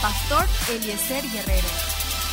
[0.00, 1.68] Pastor Eliezer Guerrero,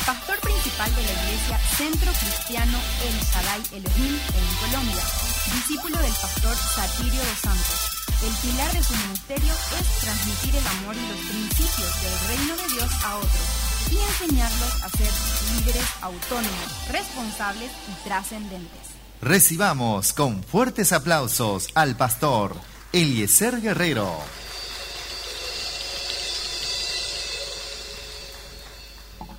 [0.06, 5.04] pastor principal de la iglesia Centro Cristiano El Shaddai Elohim en Colombia,
[5.52, 7.80] discípulo del pastor Satirio de Santos.
[8.24, 12.74] El pilar de su ministerio es transmitir el amor y los principios del reino de
[12.74, 13.46] Dios a otros
[13.92, 15.12] y enseñarlos a ser
[15.52, 18.80] líderes autónomos, responsables y trascendentes.
[19.20, 22.56] Recibamos con fuertes aplausos al pastor
[22.92, 24.16] Eliezer Guerrero.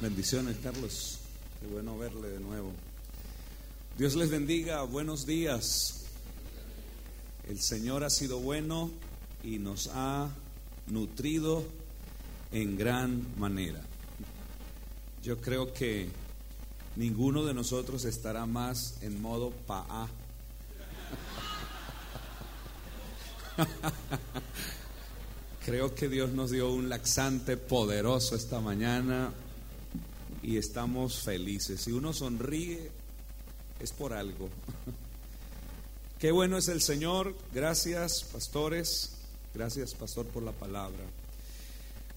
[0.02, 1.18] Bendiciones, Carlos.
[1.60, 2.72] Qué bueno verle de nuevo.
[3.98, 4.82] Dios les bendiga.
[4.84, 6.06] Buenos días.
[7.50, 8.92] El Señor ha sido bueno
[9.44, 10.30] y nos ha
[10.88, 11.66] nutrido
[12.54, 13.82] en gran manera.
[15.22, 16.08] Yo creo que
[16.96, 20.08] ninguno de nosotros estará más en modo pa'a.
[25.66, 29.34] Creo que Dios nos dio un laxante poderoso esta mañana
[30.42, 31.82] y estamos felices.
[31.82, 32.92] Si uno sonríe,
[33.80, 34.50] es por algo.
[36.20, 37.36] Qué bueno es el Señor.
[37.54, 39.14] Gracias, pastores.
[39.54, 41.00] Gracias, pastor, por la palabra.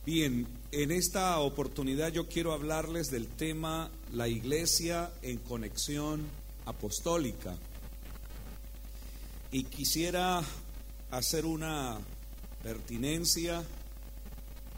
[0.04, 6.22] Bien, en esta oportunidad yo quiero hablarles del tema la iglesia en conexión
[6.66, 7.54] apostólica.
[9.52, 10.42] Y quisiera
[11.10, 11.98] hacer una
[12.62, 13.62] pertinencia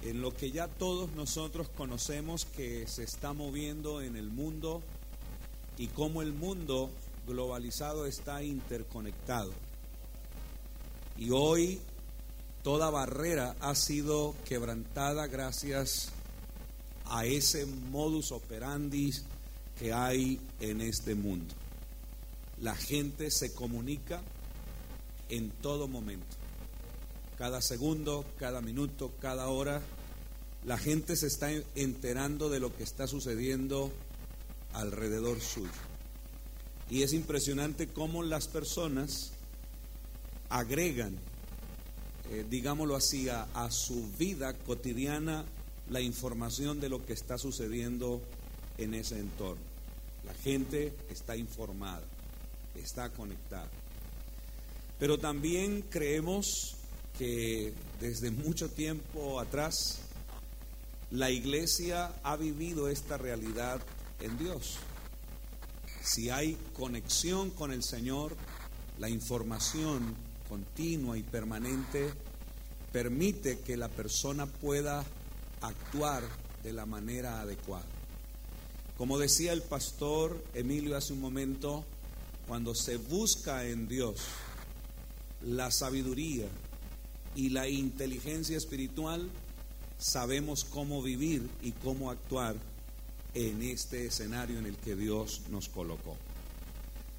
[0.05, 4.83] en lo que ya todos nosotros conocemos que se está moviendo en el mundo
[5.78, 6.91] y cómo el mundo
[7.27, 9.52] globalizado está interconectado.
[11.16, 11.80] Y hoy
[12.62, 16.10] toda barrera ha sido quebrantada gracias
[17.06, 19.10] a ese modus operandi
[19.78, 21.55] que hay en este mundo.
[22.60, 24.22] La gente se comunica
[25.30, 26.44] en todo momento.
[27.38, 29.82] Cada segundo, cada minuto, cada hora,
[30.64, 33.92] la gente se está enterando de lo que está sucediendo
[34.72, 35.70] alrededor suyo.
[36.91, 39.32] Y es impresionante cómo las personas
[40.48, 41.16] agregan,
[42.31, 45.44] eh, digámoslo así, a, a su vida cotidiana
[45.91, 48.22] la información de lo que está sucediendo
[48.78, 49.62] en ese entorno.
[50.25, 52.04] La gente está informada,
[52.75, 53.69] está conectada.
[54.98, 56.76] Pero también creemos
[57.19, 59.98] que desde mucho tiempo atrás
[61.10, 63.80] la iglesia ha vivido esta realidad
[64.20, 64.78] en Dios.
[66.03, 68.36] Si hay conexión con el Señor,
[68.98, 70.14] la información
[70.48, 72.12] continua y permanente
[72.92, 75.04] permite que la persona pueda
[75.60, 76.22] actuar
[76.62, 77.86] de la manera adecuada.
[78.97, 81.84] Como decía el pastor Emilio hace un momento,
[82.47, 84.16] cuando se busca en Dios
[85.42, 86.47] la sabiduría
[87.34, 89.28] y la inteligencia espiritual,
[89.99, 92.56] sabemos cómo vivir y cómo actuar
[93.34, 96.17] en este escenario en el que Dios nos colocó.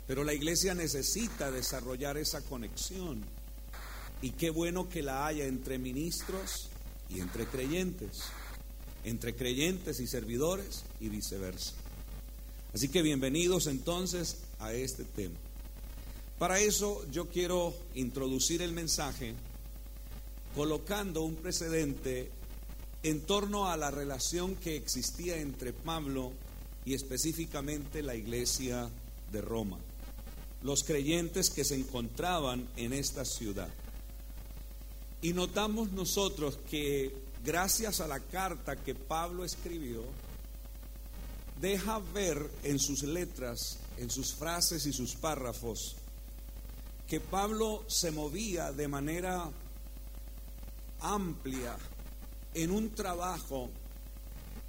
[0.08, 3.24] Pero la iglesia necesita desarrollar esa conexión
[4.22, 6.70] y qué bueno que la haya entre ministros
[7.10, 8.22] y entre creyentes,
[9.04, 11.74] entre creyentes y servidores y viceversa.
[12.74, 15.36] Así que bienvenidos entonces a este tema.
[16.38, 19.34] Para eso yo quiero introducir el mensaje
[20.56, 22.32] colocando un precedente
[23.04, 26.32] en torno a la relación que existía entre Pablo
[26.86, 28.90] y específicamente la iglesia
[29.32, 29.78] de Roma,
[30.64, 33.70] los creyentes que se encontraban en esta ciudad.
[35.22, 40.04] Y notamos nosotros que gracias a la carta que Pablo escribió,
[41.60, 45.96] deja ver en sus letras, en sus frases y sus párrafos,
[47.08, 49.52] que Pablo se movía de manera
[51.00, 51.78] amplia
[52.54, 53.70] en un trabajo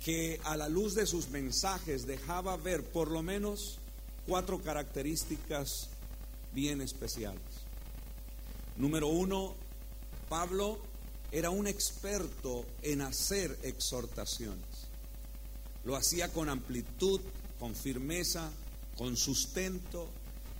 [0.04, 3.78] que a la luz de sus mensajes dejaba ver por lo menos
[4.26, 5.88] cuatro características
[6.53, 7.42] bien especiales.
[8.76, 9.54] Número uno,
[10.28, 10.78] Pablo
[11.32, 14.65] era un experto en hacer exhortaciones.
[15.84, 17.21] Lo hacía con amplitud,
[17.59, 18.51] con firmeza,
[18.97, 20.09] con sustento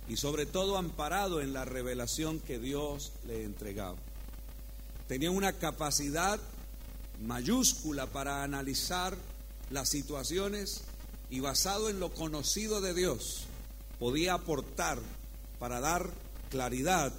[0.07, 3.97] y sobre todo amparado en la revelación que Dios le entregaba.
[5.07, 6.39] Tenía una capacidad
[7.21, 9.17] mayúscula para analizar
[9.69, 10.81] las situaciones
[11.29, 13.47] y basado en lo conocido de Dios
[13.99, 14.99] podía aportar
[15.59, 16.09] para dar
[16.49, 17.13] claridad,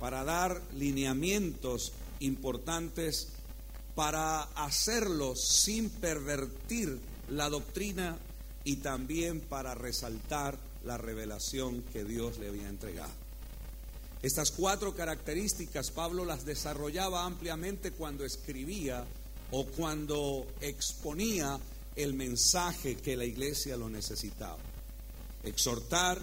[0.00, 3.28] para dar lineamientos importantes,
[3.94, 6.98] para hacerlo sin pervertir
[7.30, 8.16] la doctrina
[8.64, 13.27] y también para resaltar la revelación que Dios le había entregado.
[14.20, 19.04] Estas cuatro características Pablo las desarrollaba ampliamente cuando escribía
[19.52, 21.58] o cuando exponía
[21.94, 24.58] el mensaje que la iglesia lo necesitaba.
[25.44, 26.20] Exhortar,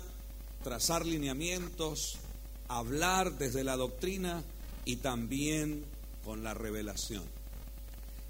[0.62, 2.18] trazar lineamientos,
[2.68, 4.44] hablar desde la doctrina
[4.84, 5.86] y también
[6.24, 7.24] con la revelación.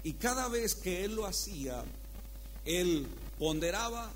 [0.04, 1.82] Y cada vez que él lo hacía,
[2.64, 3.08] él
[3.38, 4.12] ponderaba,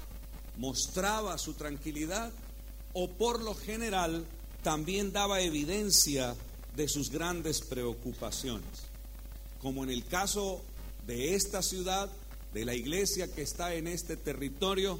[0.58, 2.30] mostraba su tranquilidad
[2.92, 4.24] o por lo general
[4.62, 6.34] también daba evidencia
[6.76, 8.68] de sus grandes preocupaciones.
[9.60, 10.62] Como en el caso
[11.06, 12.10] de esta ciudad,
[12.52, 14.98] de la iglesia que está en este territorio,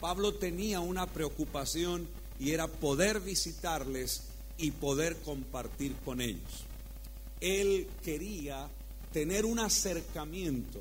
[0.00, 2.06] Pablo tenía una preocupación
[2.38, 4.24] y era poder visitarles
[4.58, 6.64] y poder compartir con ellos.
[7.40, 8.68] Él quería
[9.12, 10.80] tener un acercamiento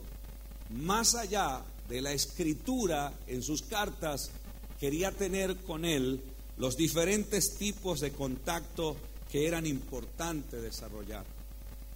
[0.69, 4.31] más allá de la escritura en sus cartas,
[4.79, 6.21] quería tener con él
[6.59, 8.95] los diferentes tipos de contacto
[9.31, 11.25] que eran importantes desarrollar.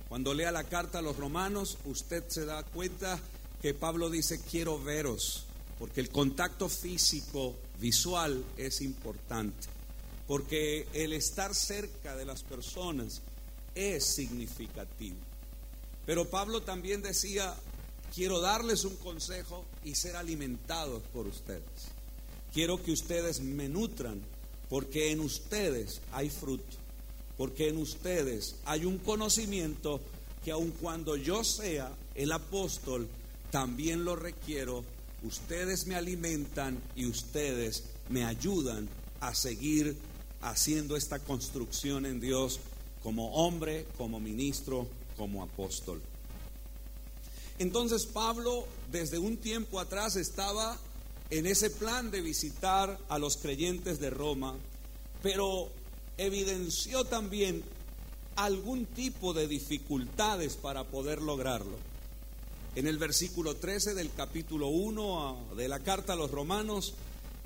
[0.07, 3.19] Cuando lea la carta a los romanos, usted se da cuenta
[3.62, 5.45] que Pablo dice, quiero veros,
[5.77, 9.68] porque el contacto físico, visual, es importante,
[10.27, 13.21] porque el estar cerca de las personas
[13.75, 15.18] es significativo.
[16.06, 17.54] Pero Pablo también decía,
[18.16, 21.63] quiero darles un consejo y ser alimentados por ustedes.
[22.54, 24.21] Quiero que ustedes me nutran,
[24.73, 26.63] porque en ustedes hay fruto,
[27.37, 30.01] porque en ustedes hay un conocimiento
[30.43, 33.07] que aun cuando yo sea el apóstol,
[33.51, 34.83] también lo requiero,
[35.21, 38.89] ustedes me alimentan y ustedes me ayudan
[39.19, 39.95] a seguir
[40.41, 42.59] haciendo esta construcción en Dios
[43.03, 46.01] como hombre, como ministro, como apóstol.
[47.59, 50.79] Entonces Pablo desde un tiempo atrás estaba
[51.29, 54.55] en ese plan de visitar a los creyentes de Roma,
[55.21, 55.69] pero
[56.17, 57.63] evidenció también
[58.35, 61.77] algún tipo de dificultades para poder lograrlo.
[62.75, 66.93] En el versículo 13 del capítulo 1 de la carta a los romanos,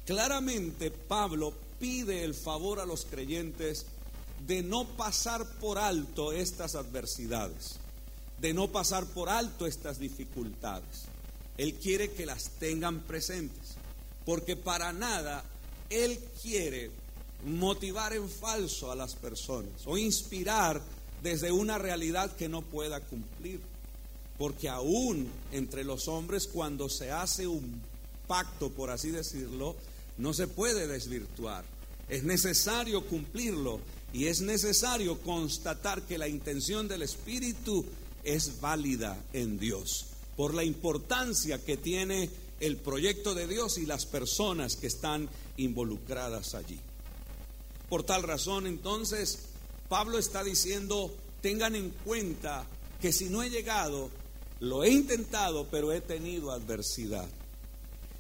[0.06, 3.86] claramente Pablo pide el favor a los creyentes
[4.48, 7.76] de no pasar por alto estas adversidades,
[8.40, 11.08] de no pasar por alto estas dificultades.
[11.58, 13.76] Él quiere que las tengan presentes,
[14.26, 15.44] porque para nada
[15.90, 16.92] Él quiere
[17.46, 20.82] motivar en falso a las personas o inspirar
[21.24, 23.60] desde una realidad que no pueda cumplir.
[24.38, 27.82] Porque aún entre los hombres cuando se hace un
[28.28, 29.76] pacto, por así decirlo,
[30.20, 31.66] no se puede desvirtuar.
[32.08, 33.80] Es necesario cumplirlo
[34.14, 37.84] y es necesario constatar que la intención del Espíritu
[38.24, 40.06] es válida en Dios
[40.38, 42.30] por la importancia que tiene
[42.62, 46.80] el proyecto de Dios y las personas que están involucradas allí.
[47.90, 49.40] Por tal razón, entonces,
[49.90, 52.66] Pablo está diciendo, tengan en cuenta
[53.02, 54.10] que si no he llegado,
[54.60, 57.28] lo he intentado, pero he tenido adversidad.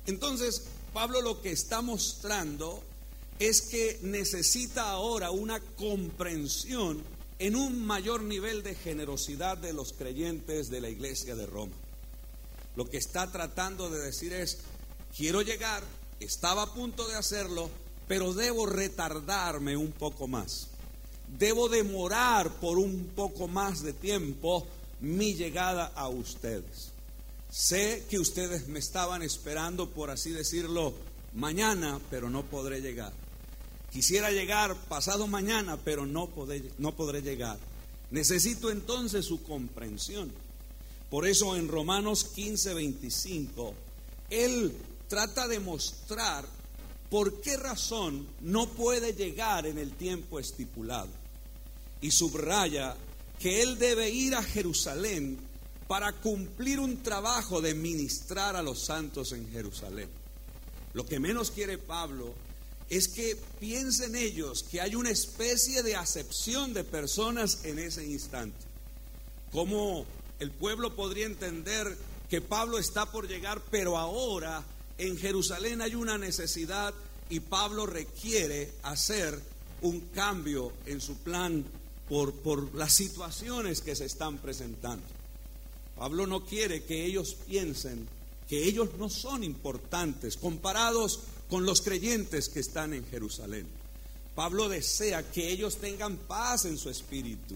[0.05, 2.81] Entonces, Pablo lo que está mostrando
[3.39, 7.03] es que necesita ahora una comprensión
[7.39, 11.73] en un mayor nivel de generosidad de los creyentes de la iglesia de Roma.
[12.77, 14.59] Lo que está tratando de decir es,
[15.17, 15.83] quiero llegar,
[16.19, 17.71] estaba a punto de hacerlo,
[18.07, 20.67] pero debo retardarme un poco más.
[21.39, 24.67] Debo demorar por un poco más de tiempo
[25.01, 26.91] mi llegada a ustedes.
[27.49, 30.93] Sé que ustedes me estaban esperando, por así decirlo,
[31.33, 33.11] mañana, pero no podré llegar.
[33.91, 37.57] Quisiera llegar pasado mañana, pero no podré, llegar.
[38.11, 40.31] Necesito entonces su comprensión.
[41.09, 43.73] Por eso en Romanos 15, 25,
[44.29, 44.73] Él
[45.07, 46.45] trata de mostrar
[47.09, 51.09] por qué razón no puede llegar en el tiempo estipulado.
[52.01, 52.95] Y subraya
[53.39, 55.37] que Él debe ir a Jerusalén
[55.87, 60.09] para cumplir un trabajo de ministrar a los santos en Jerusalén.
[60.93, 62.33] Lo que menos quiere Pablo
[62.89, 68.57] es que piensen ellos que hay una especie de acepción de personas en ese instante.
[69.51, 70.05] ¿Cómo
[70.39, 71.97] el pueblo podría entender
[72.29, 74.63] que Pablo está por llegar, pero ahora
[74.97, 76.93] en Jerusalén hay una necesidad
[77.29, 79.39] y Pablo requiere hacer
[79.81, 81.63] un cambio en su plan
[82.09, 85.05] por, por las situaciones que se están presentando?
[85.95, 88.07] Pablo no quiere que ellos piensen
[88.47, 93.67] que ellos no son importantes comparados con los creyentes que están en Jerusalén.
[94.35, 97.55] Pablo desea que ellos tengan paz en su espíritu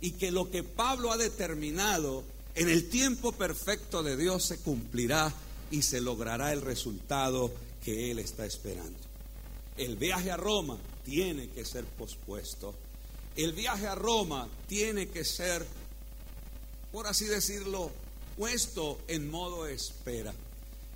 [0.00, 2.24] y que lo que Pablo ha determinado
[2.54, 5.32] en el tiempo perfecto de Dios se cumplirá
[5.70, 7.52] y se logrará el resultado
[7.84, 8.98] que él está esperando.
[9.76, 12.74] El viaje a Roma tiene que ser pospuesto.
[13.36, 15.66] El viaje a Roma tiene que ser,
[16.92, 17.90] por así decirlo,
[18.36, 20.32] puesto en modo espera.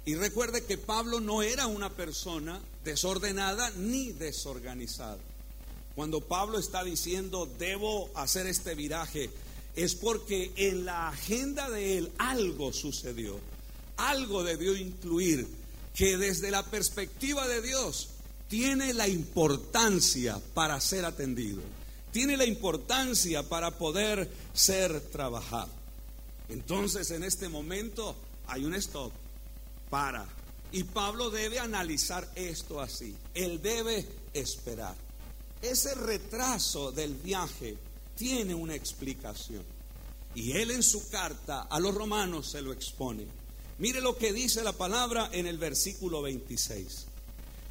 [0.07, 5.19] Y recuerde que Pablo no era una persona desordenada ni desorganizada.
[5.95, 9.31] Cuando Pablo está diciendo, debo hacer este viraje,
[9.77, 13.39] es porque en la agenda de él algo sucedió,
[13.97, 15.47] algo debió incluir
[15.95, 18.09] que desde la perspectiva de Dios
[18.49, 21.63] tiene la importancia para ser atendido,
[22.13, 25.71] tiene la importancia para poder ser trabajado.
[26.49, 28.17] Entonces en este momento
[28.47, 29.13] hay un stop,
[29.89, 30.27] para.
[30.73, 34.95] Y Pablo debe analizar esto así, él debe esperar.
[35.63, 37.77] Ese retraso del viaje
[38.17, 39.65] tiene una explicación.
[40.35, 43.27] Y él en su carta a los romanos se lo expone.
[43.79, 47.07] Mire lo que dice la palabra en el versículo 26.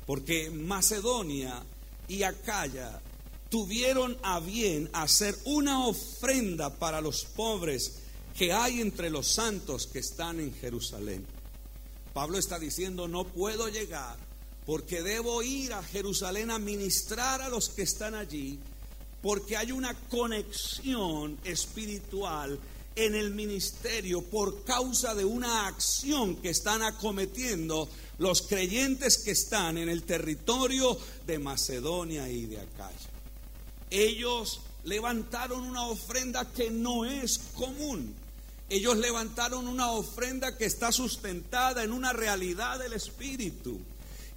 [0.06, 1.64] Porque Macedonia
[2.08, 3.00] y Acaya
[3.50, 8.00] tuvieron a bien hacer una ofrenda para los pobres
[8.38, 11.26] que hay entre los santos que están en Jerusalén.
[12.14, 14.18] Pablo está diciendo, no puedo llegar
[14.70, 18.60] porque debo ir a Jerusalén a ministrar a los que están allí,
[19.20, 22.60] porque hay una conexión espiritual
[22.96, 29.80] en el ministerio por causa de una acción que están acometiendo los creyentes que están
[29.80, 30.96] en el territorio
[31.26, 33.10] de Macedonia y de Acaya.
[33.90, 38.14] Ellos levantaron una ofrenda que no es común.
[38.70, 43.80] Ellos levantaron una ofrenda que está sustentada en una realidad del Espíritu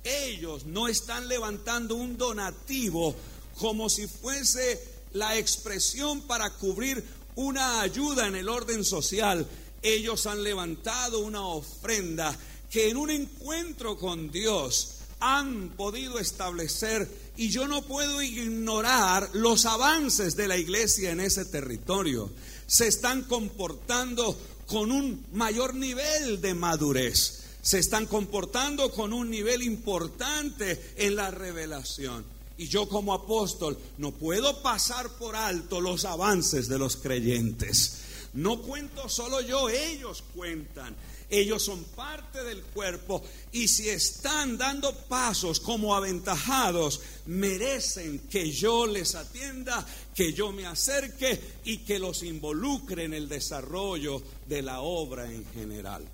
[0.05, 3.15] ellos no están levantando un donativo
[3.59, 4.83] como si fuese
[5.13, 7.05] la expresión para cubrir
[7.37, 9.47] una ayuda en el orden social.
[9.83, 12.37] Ellos han levantado una ofrenda
[12.71, 19.67] que en un encuentro con Dios han podido establecer y yo no puedo ignorar los
[19.67, 22.31] avances de la iglesia en ese territorio.
[22.67, 29.63] Se están comportando con un mayor nivel de madurez se están comportando con un nivel
[29.63, 32.25] importante en la revelación.
[32.59, 38.01] Y yo como apóstol no puedo pasar por alto los avances de los creyentes.
[38.35, 40.95] No cuento solo yo, ellos cuentan.
[41.31, 48.87] Ellos son parte del cuerpo y si están dando pasos como aventajados, merecen que yo
[48.87, 54.83] les atienda, que yo me acerque y que los involucre en el desarrollo de la
[54.83, 56.07] obra en general.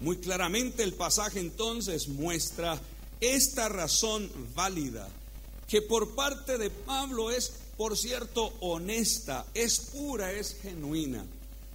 [0.00, 2.80] Muy claramente el pasaje entonces muestra
[3.20, 5.08] esta razón válida,
[5.66, 11.24] que por parte de Pablo es, por cierto, honesta, es pura, es genuina.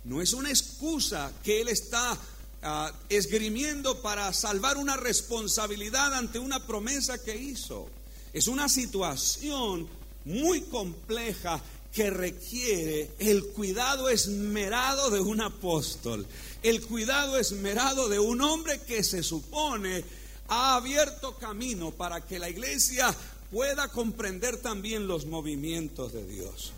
[0.06, 2.18] No es una excusa que él está
[2.62, 7.88] ah, esgrimiendo para salvar una responsabilidad ante una promesa que hizo.
[8.32, 9.88] Es una situación
[10.26, 11.62] muy compleja
[11.94, 16.26] que requiere el cuidado esmerado de un apóstol,
[16.64, 20.04] el cuidado esmerado de un hombre que se supone
[20.48, 23.14] ha abierto camino para que la iglesia
[23.52, 26.72] pueda comprender también los movimientos de Dios.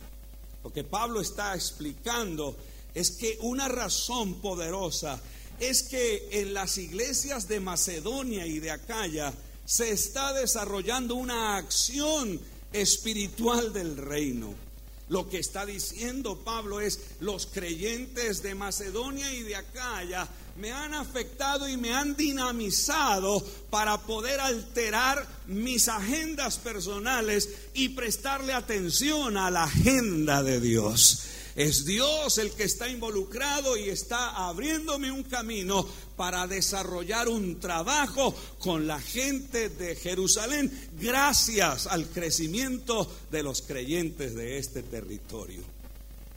[0.63, 2.57] Lo que Pablo está explicando
[2.95, 5.21] es que una razón poderosa
[5.59, 9.33] es que en las iglesias de Macedonia y de Acaya
[9.65, 12.39] se está desarrollando una acción
[12.73, 14.64] espiritual del reino.
[15.07, 20.93] Lo que está diciendo Pablo es, los creyentes de Macedonia y de Acaya me han
[20.93, 29.51] afectado y me han dinamizado para poder alterar mis agendas personales y prestarle atención a
[29.51, 31.23] la agenda de Dios.
[31.55, 38.35] Es Dios el que está involucrado y está abriéndome un camino para desarrollar un trabajo
[38.59, 40.69] con la gente de Jerusalén
[40.99, 45.63] gracias al crecimiento de los creyentes de este territorio.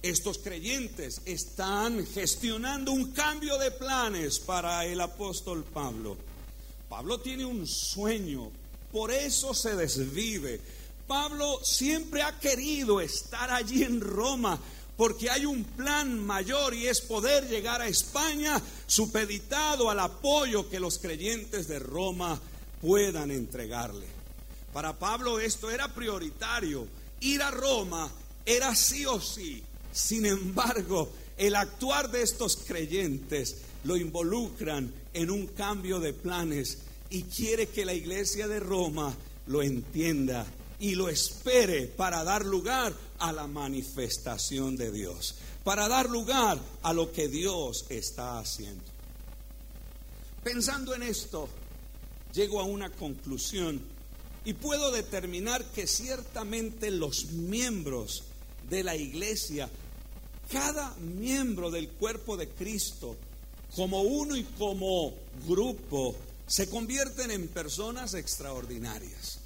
[0.02, 6.16] Estos creyentes están gestionando un cambio de planes para el apóstol Pablo.
[6.88, 8.52] Pablo tiene un sueño,
[8.92, 10.60] por eso se desvive.
[11.08, 14.60] Pablo siempre ha querido estar allí en Roma
[14.98, 20.80] porque hay un plan mayor y es poder llegar a España supeditado al apoyo que
[20.80, 22.40] los creyentes de Roma
[22.82, 24.06] puedan entregarle.
[24.72, 26.88] Para Pablo esto era prioritario.
[27.20, 28.10] Ir a Roma
[28.44, 29.62] era sí o sí.
[29.92, 36.78] Sin embargo, el actuar de estos creyentes lo involucran en un cambio de planes
[37.08, 39.14] y quiere que la iglesia de Roma
[39.46, 40.44] lo entienda
[40.80, 46.92] y lo espere para dar lugar a la manifestación de Dios, para dar lugar a
[46.92, 48.84] lo que Dios está haciendo.
[50.44, 51.48] Pensando en esto,
[52.32, 53.80] llego a una conclusión
[54.44, 58.24] y puedo determinar que ciertamente los miembros
[58.70, 59.68] de la iglesia
[60.50, 63.16] cada miembro del cuerpo de Cristo,
[63.76, 65.14] como uno y como
[65.46, 66.16] grupo,
[66.46, 69.40] se convierten en personas extraordinarias.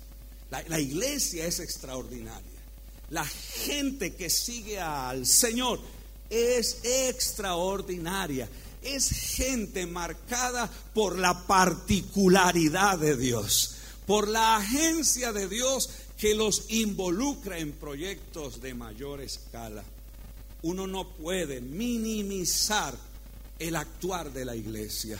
[0.69, 2.61] La, iglesia es extraordinaria.
[3.09, 5.81] La gente que sigue al Señor
[6.29, 8.51] es extraordinaria.
[8.83, 16.67] Es gente marcada por la particularidad de Dios, por la agencia de Dios que los
[16.69, 19.83] involucra en proyectos de mayor escala.
[20.61, 22.95] Uno no puede minimizar
[23.59, 25.19] el actuar de la iglesia.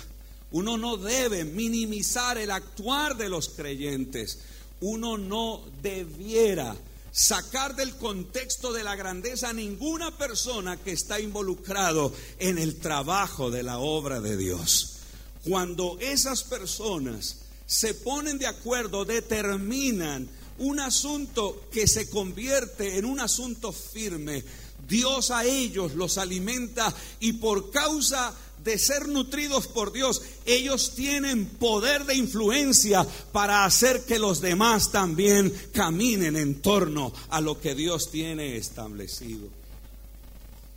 [0.51, 4.39] Uno no debe minimizar el actuar de los creyentes.
[4.83, 6.77] Uno no debiera
[7.13, 13.51] sacar del contexto de la grandeza a ninguna persona que está involucrado en el trabajo
[13.51, 14.97] de la obra de Dios.
[15.45, 17.37] Cuando esas personas
[17.67, 24.45] se ponen de acuerdo, determinan un asunto que se convierte en un asunto firme,
[24.89, 31.47] Dios a ellos los alimenta y por causa de ser nutridos por Dios, ellos tienen
[31.47, 37.75] poder de influencia para hacer que los demás también caminen en torno a lo que
[37.75, 39.49] Dios tiene establecido.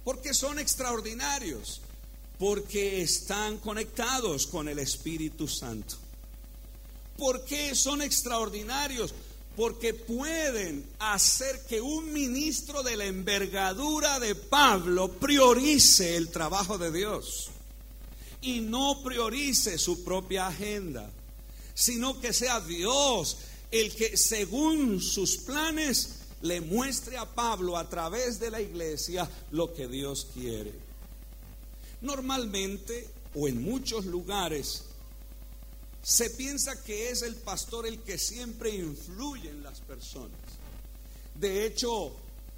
[0.03, 1.81] Porque son extraordinarios,
[2.39, 5.95] porque están conectados con el Espíritu Santo.
[7.17, 9.13] ¿Por qué son extraordinarios?
[9.55, 16.91] porque pueden hacer que un ministro de la envergadura de Pablo priorice el trabajo de
[16.91, 17.51] Dios
[18.45, 21.09] y no priorice su propia agenda,
[21.73, 23.37] sino que sea Dios
[23.71, 29.73] el que según sus planes le muestre a Pablo a través de la iglesia lo
[29.73, 30.73] que Dios quiere.
[32.01, 34.83] Normalmente o en muchos lugares
[36.03, 40.37] se piensa que es el pastor el que siempre influye en las personas.
[41.33, 42.15] De hecho,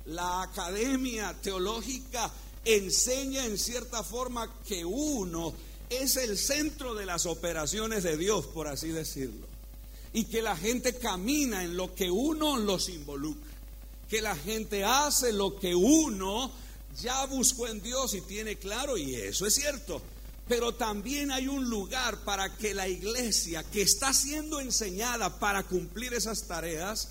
[0.08, 2.30] la academia teológica
[2.66, 5.54] enseña en cierta forma que uno
[5.90, 9.48] es el centro de las operaciones de Dios, por así decirlo.
[10.14, 13.52] Y que la gente camina en lo que uno los involucra.
[14.10, 16.52] Que la gente hace lo que uno
[17.02, 20.02] ya buscó en Dios y tiene claro, y eso es cierto.
[20.48, 26.14] Pero también hay un lugar para que la iglesia que está siendo enseñada para cumplir
[26.14, 27.10] esas tareas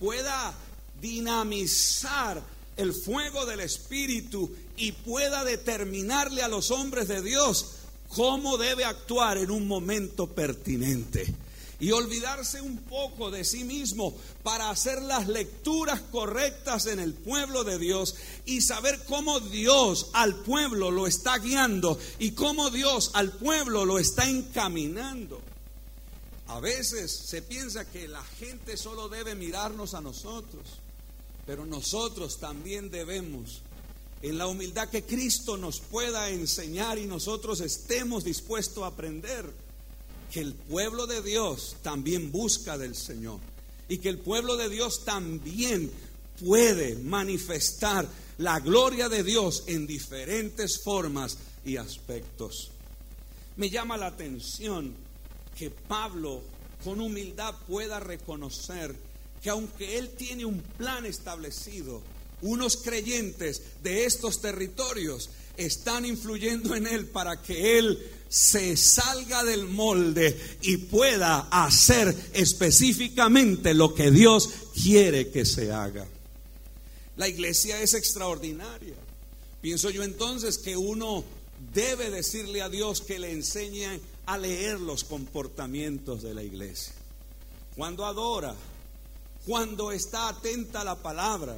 [0.00, 0.54] pueda
[1.00, 2.42] dinamizar
[2.76, 7.77] el fuego del Espíritu y pueda determinarle a los hombres de Dios
[8.14, 11.34] cómo debe actuar en un momento pertinente
[11.80, 17.62] y olvidarse un poco de sí mismo para hacer las lecturas correctas en el pueblo
[17.62, 18.16] de Dios
[18.46, 23.98] y saber cómo Dios al pueblo lo está guiando y cómo Dios al pueblo lo
[23.98, 25.40] está encaminando.
[26.48, 30.64] A veces se piensa que la gente solo debe mirarnos a nosotros,
[31.46, 33.60] pero nosotros también debemos
[34.22, 39.50] en la humildad que Cristo nos pueda enseñar y nosotros estemos dispuestos a aprender
[40.32, 43.38] que el pueblo de Dios también busca del Señor
[43.88, 45.90] y que el pueblo de Dios también
[46.44, 52.70] puede manifestar la gloria de Dios en diferentes formas y aspectos.
[53.56, 54.94] Me llama la atención
[55.56, 56.42] que Pablo
[56.84, 58.94] con humildad pueda reconocer
[59.42, 62.02] que aunque él tiene un plan establecido,
[62.42, 67.98] unos creyentes de estos territorios están influyendo en él para que él
[68.28, 76.06] se salga del molde y pueda hacer específicamente lo que Dios quiere que se haga.
[77.16, 78.94] La iglesia es extraordinaria.
[79.60, 81.24] Pienso yo entonces que uno
[81.74, 86.92] debe decirle a Dios que le enseñe a leer los comportamientos de la iglesia.
[87.76, 88.54] Cuando adora,
[89.46, 91.56] cuando está atenta a la palabra,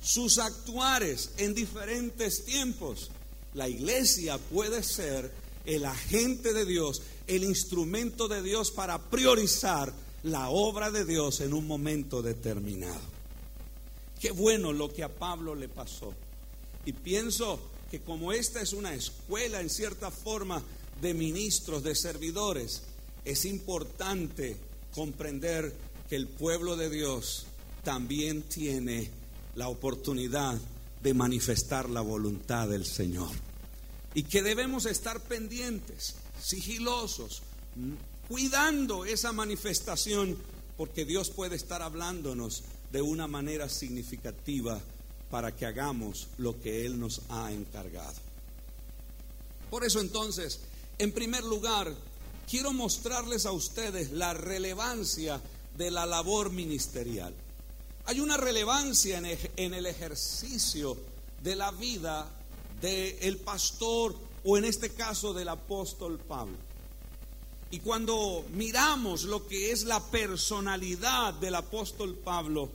[0.00, 3.10] sus actuares en diferentes tiempos.
[3.54, 5.30] La iglesia puede ser
[5.64, 11.52] el agente de Dios, el instrumento de Dios para priorizar la obra de Dios en
[11.52, 13.00] un momento determinado.
[14.20, 16.12] Qué bueno lo que a Pablo le pasó.
[16.84, 17.60] Y pienso
[17.90, 20.62] que como esta es una escuela en cierta forma
[21.00, 22.82] de ministros, de servidores,
[23.24, 24.56] es importante
[24.92, 25.74] comprender
[26.08, 27.46] que el pueblo de Dios
[27.82, 29.10] también tiene
[29.54, 30.58] la oportunidad
[31.02, 33.30] de manifestar la voluntad del Señor.
[34.14, 37.42] Y que debemos estar pendientes, sigilosos,
[38.28, 40.36] cuidando esa manifestación,
[40.76, 44.80] porque Dios puede estar hablándonos de una manera significativa
[45.30, 48.16] para que hagamos lo que Él nos ha encargado.
[49.70, 50.60] Por eso entonces,
[50.98, 51.94] en primer lugar,
[52.48, 55.40] quiero mostrarles a ustedes la relevancia
[55.76, 57.32] de la labor ministerial.
[58.06, 60.96] Hay una relevancia en el ejercicio
[61.42, 62.28] de la vida
[62.80, 66.56] del pastor o en este caso del apóstol Pablo.
[67.70, 72.68] Y cuando miramos lo que es la personalidad del apóstol Pablo,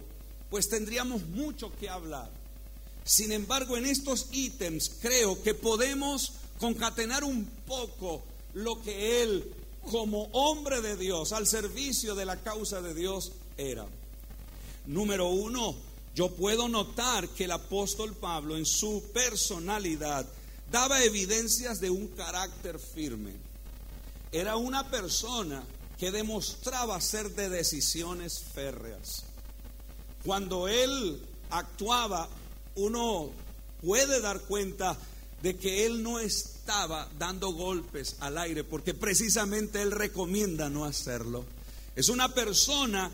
[0.50, 2.30] pues tendríamos mucho que hablar.
[3.04, 9.54] Sin embargo, en estos ítems creo que podemos concatenar un poco lo que él
[9.92, 13.86] como hombre de Dios, al servicio de la causa de Dios, era.
[14.88, 15.76] Número uno,
[16.14, 20.26] yo puedo notar que el apóstol Pablo en su personalidad
[20.72, 23.34] daba evidencias de un carácter firme.
[24.32, 25.64] Era una persona
[25.98, 29.24] que demostraba ser de decisiones férreas.
[30.24, 32.28] Cuando él actuaba,
[32.76, 33.30] uno
[33.82, 34.98] puede dar cuenta
[35.42, 41.46] de que él no estaba dando golpes al aire, porque precisamente él recomienda no hacerlo.
[41.96, 43.12] Es una persona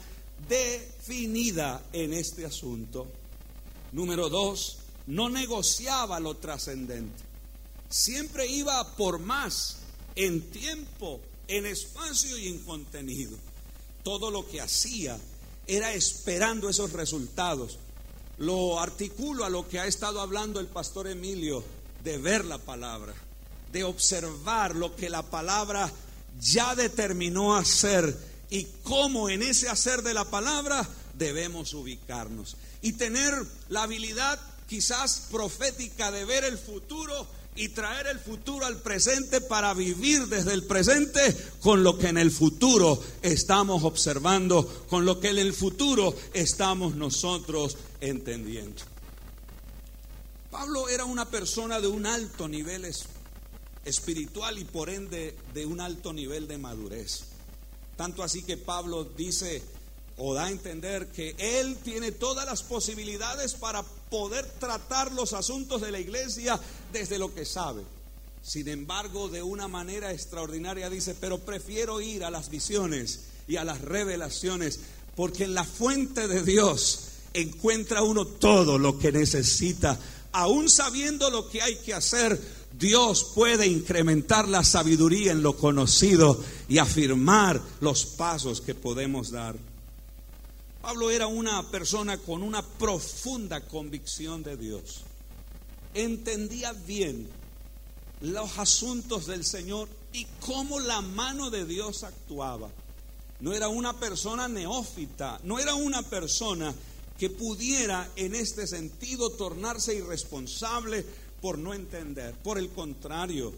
[0.48, 3.08] definida en este asunto.
[3.92, 4.78] Número dos,
[5.08, 7.24] no negociaba lo trascendente.
[7.90, 9.78] Siempre iba por más
[10.16, 13.38] en tiempo, en espacio y en contenido.
[14.04, 15.20] Todo lo que hacía
[15.68, 17.78] era esperando esos resultados.
[18.38, 21.64] Lo articulo a lo que ha estado hablando el pastor Emilio,
[22.04, 23.14] de ver la palabra,
[23.72, 25.92] de observar lo que la palabra
[26.40, 30.88] ya determinó hacer y cómo en ese hacer de la palabra
[31.18, 32.58] debemos ubicarnos.
[32.82, 33.34] Y tener
[33.70, 39.74] la habilidad quizás profética de ver el futuro y traer el futuro al presente para
[39.74, 45.30] vivir desde el presente con lo que en el futuro estamos observando, con lo que
[45.30, 48.82] en el futuro estamos nosotros entendiendo.
[50.50, 52.90] Pablo era una persona de un alto nivel
[53.86, 57.31] espiritual y por ende de un alto nivel de madurez.
[58.02, 59.62] Tanto así que Pablo dice
[60.18, 65.82] o da a entender que él tiene todas las posibilidades para poder tratar los asuntos
[65.82, 66.60] de la iglesia
[66.92, 67.84] desde lo que sabe.
[68.42, 73.64] Sin embargo, de una manera extraordinaria dice, pero prefiero ir a las visiones y a
[73.64, 74.80] las revelaciones,
[75.16, 77.02] porque en la fuente de Dios
[77.36, 80.00] encuentra uno todo lo que necesita.
[80.32, 82.42] Aún sabiendo lo que hay que hacer,
[82.78, 89.56] Dios puede incrementar la sabiduría en lo conocido y afirmar los pasos que podemos dar.
[90.82, 95.02] Pablo era una persona con una profunda convicción de Dios.
[95.94, 97.28] Entendía bien
[98.22, 102.70] los asuntos del Señor y cómo la mano de Dios actuaba.
[103.42, 106.74] No era una persona neófita, no era una persona
[107.18, 111.06] que pudiera en este sentido tornarse irresponsable
[111.42, 112.34] por no entender.
[112.36, 113.54] Por el contrario,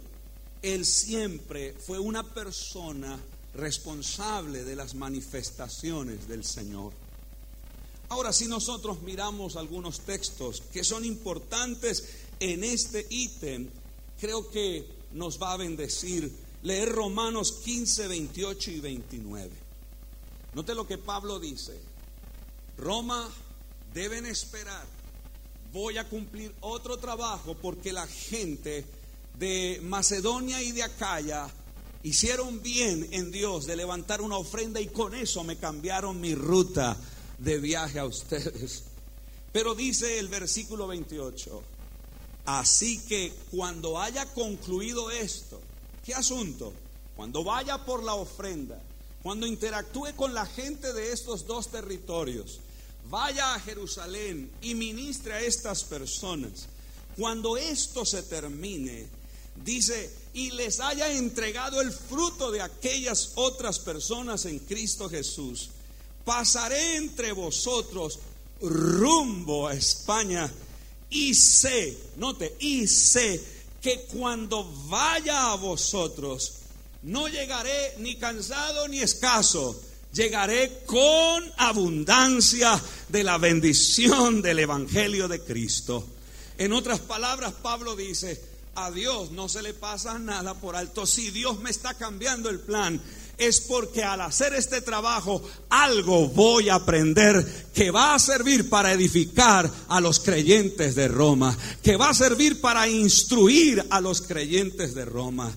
[0.61, 3.19] él siempre fue una persona
[3.53, 6.93] responsable de las manifestaciones del Señor.
[8.09, 12.07] Ahora, si nosotros miramos algunos textos que son importantes
[12.39, 13.69] en este ítem,
[14.19, 16.31] creo que nos va a bendecir
[16.63, 19.51] leer Romanos 15, 28 y 29.
[20.53, 21.79] Note lo que Pablo dice.
[22.77, 23.29] Roma
[23.93, 24.85] deben esperar.
[25.73, 28.85] Voy a cumplir otro trabajo porque la gente
[29.39, 31.49] de Macedonia y de Acaya
[32.03, 36.95] hicieron bien en Dios de levantar una ofrenda y con eso me cambiaron mi ruta
[37.39, 38.83] de viaje a ustedes.
[39.51, 41.63] Pero dice el versículo 28,
[42.45, 45.59] así que cuando haya concluido esto,
[46.05, 46.71] ¿qué asunto?
[47.15, 48.79] Cuando vaya por la ofrenda,
[49.23, 52.59] cuando interactúe con la gente de estos dos territorios,
[53.09, 56.67] vaya a Jerusalén y ministre a estas personas.
[57.17, 59.07] Cuando esto se termine,
[59.63, 65.69] dice, y les haya entregado el fruto de aquellas otras personas en Cristo Jesús,
[66.25, 68.19] pasaré entre vosotros
[68.61, 70.51] rumbo a España
[71.09, 73.41] y sé, note, y sé
[73.81, 76.53] que cuando vaya a vosotros
[77.03, 79.79] no llegaré ni cansado ni escaso,
[80.13, 86.07] llegaré con abundancia de la bendición del Evangelio de Cristo.
[86.57, 88.39] En otras palabras, Pablo dice,
[88.75, 91.05] a Dios no se le pasa nada por alto.
[91.05, 93.01] Si Dios me está cambiando el plan,
[93.37, 98.93] es porque al hacer este trabajo algo voy a aprender que va a servir para
[98.93, 104.93] edificar a los creyentes de Roma, que va a servir para instruir a los creyentes
[104.93, 105.51] de Roma.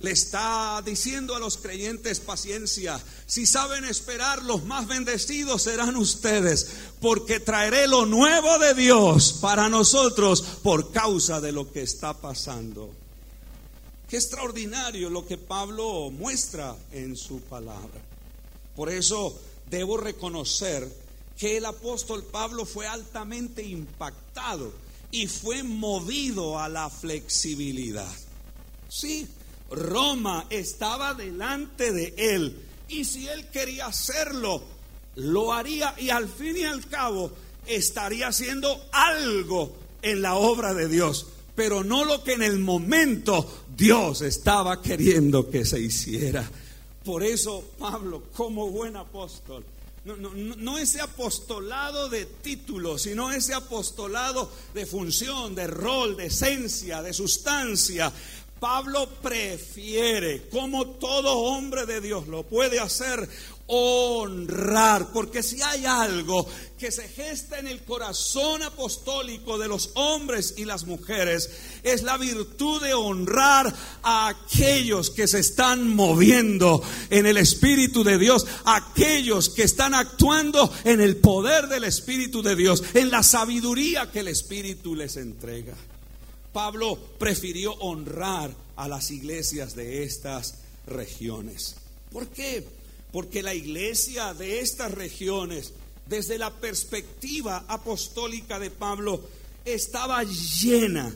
[0.00, 2.98] Le está diciendo a los creyentes paciencia.
[3.26, 6.68] Si saben esperar, los más bendecidos serán ustedes,
[7.00, 12.90] porque traeré lo nuevo de Dios para nosotros por causa de lo que está pasando.
[14.08, 18.00] Qué extraordinario lo que Pablo muestra en su palabra.
[18.74, 19.38] Por eso
[19.70, 20.88] debo reconocer
[21.38, 24.72] que el apóstol Pablo fue altamente impactado
[25.10, 28.10] y fue movido a la flexibilidad.
[28.88, 29.28] Sí,
[29.70, 32.56] Roma estaba delante de él
[32.88, 34.62] y si él quería hacerlo,
[35.16, 37.30] lo haría y al fin y al cabo
[37.66, 43.64] estaría haciendo algo en la obra de Dios, pero no lo que en el momento
[43.76, 46.50] Dios estaba queriendo que se hiciera.
[47.04, 49.64] Por eso Pablo, como buen apóstol,
[50.02, 56.26] no, no, no, ese apostolado de título, sino ese apostolado de función, de rol, de
[56.26, 58.10] esencia, de sustancia.
[58.60, 63.26] Pablo prefiere, como todo hombre de Dios lo puede hacer,
[63.72, 66.46] honrar, porque si hay algo
[66.78, 71.50] que se gesta en el corazón apostólico de los hombres y las mujeres,
[71.84, 78.18] es la virtud de honrar a aquellos que se están moviendo en el Espíritu de
[78.18, 84.10] Dios, aquellos que están actuando en el poder del Espíritu de Dios, en la sabiduría
[84.10, 85.74] que el Espíritu les entrega.
[86.52, 90.54] Pablo prefirió honrar a las iglesias de estas
[90.86, 91.76] regiones.
[92.12, 92.66] ¿Por qué?
[93.12, 95.72] Porque la iglesia de estas regiones,
[96.06, 99.20] desde la perspectiva apostólica de Pablo,
[99.64, 101.14] estaba llena,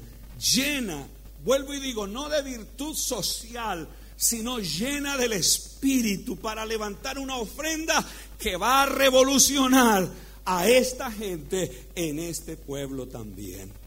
[0.55, 1.07] llena,
[1.44, 8.05] vuelvo y digo, no de virtud social, sino llena del Espíritu para levantar una ofrenda
[8.38, 10.09] que va a revolucionar
[10.44, 13.84] a esta gente en este pueblo también.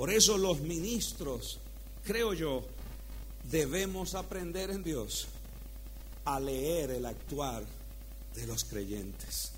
[0.00, 1.58] Por eso los ministros,
[2.04, 2.64] creo yo,
[3.50, 5.26] debemos aprender en Dios
[6.24, 7.62] a leer el actuar
[8.34, 9.52] de los creyentes.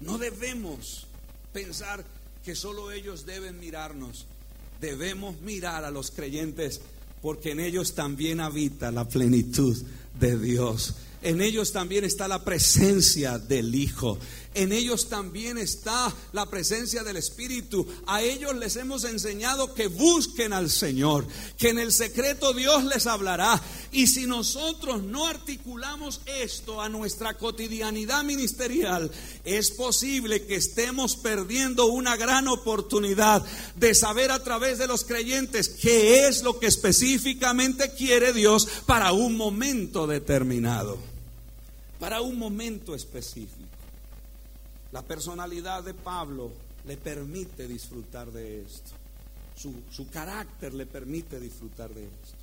[0.00, 1.06] No debemos
[1.52, 2.04] pensar
[2.44, 4.26] que solo ellos deben mirarnos.
[4.80, 6.80] Debemos mirar a los creyentes
[7.22, 9.80] porque en ellos también habita la plenitud
[10.18, 10.96] de Dios.
[11.22, 14.18] En ellos también está la presencia del Hijo.
[14.54, 17.86] En ellos también está la presencia del Espíritu.
[18.06, 21.26] A ellos les hemos enseñado que busquen al Señor,
[21.58, 23.60] que en el secreto Dios les hablará.
[23.90, 29.10] Y si nosotros no articulamos esto a nuestra cotidianidad ministerial,
[29.44, 35.68] es posible que estemos perdiendo una gran oportunidad de saber a través de los creyentes
[35.68, 41.14] qué es lo que específicamente quiere Dios para un momento determinado
[42.04, 43.63] para un momento específico.
[44.94, 46.52] La personalidad de Pablo
[46.86, 48.92] le permite disfrutar de esto.
[49.56, 52.36] Su, su, carácter le permite disfrutar de esto.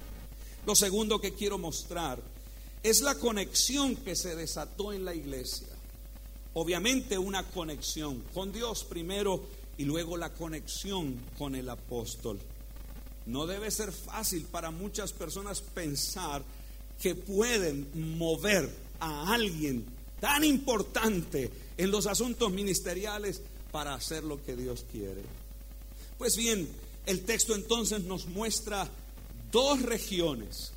[0.66, 2.20] Lo segundo que quiero mostrar
[2.84, 5.70] es la conexión que se desató en la iglesia.
[6.54, 9.42] Obviamente una conexión con Dios primero
[9.78, 12.38] y luego la conexión con el apóstol.
[13.28, 16.44] No debe ser fácil para muchas personas pensar
[17.02, 24.56] que pueden mover a alguien tan importante en los asuntos ministeriales para hacer lo que
[24.56, 25.24] Dios quiere.
[26.18, 26.70] Pues bien,
[27.06, 28.88] el texto entonces nos muestra
[29.52, 30.72] dos regiones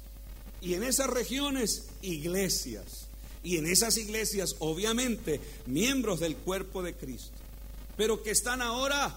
[0.60, 3.06] y en esas regiones iglesias
[3.42, 7.36] y en esas iglesias obviamente miembros del cuerpo de Cristo,
[7.96, 9.14] pero que están ahora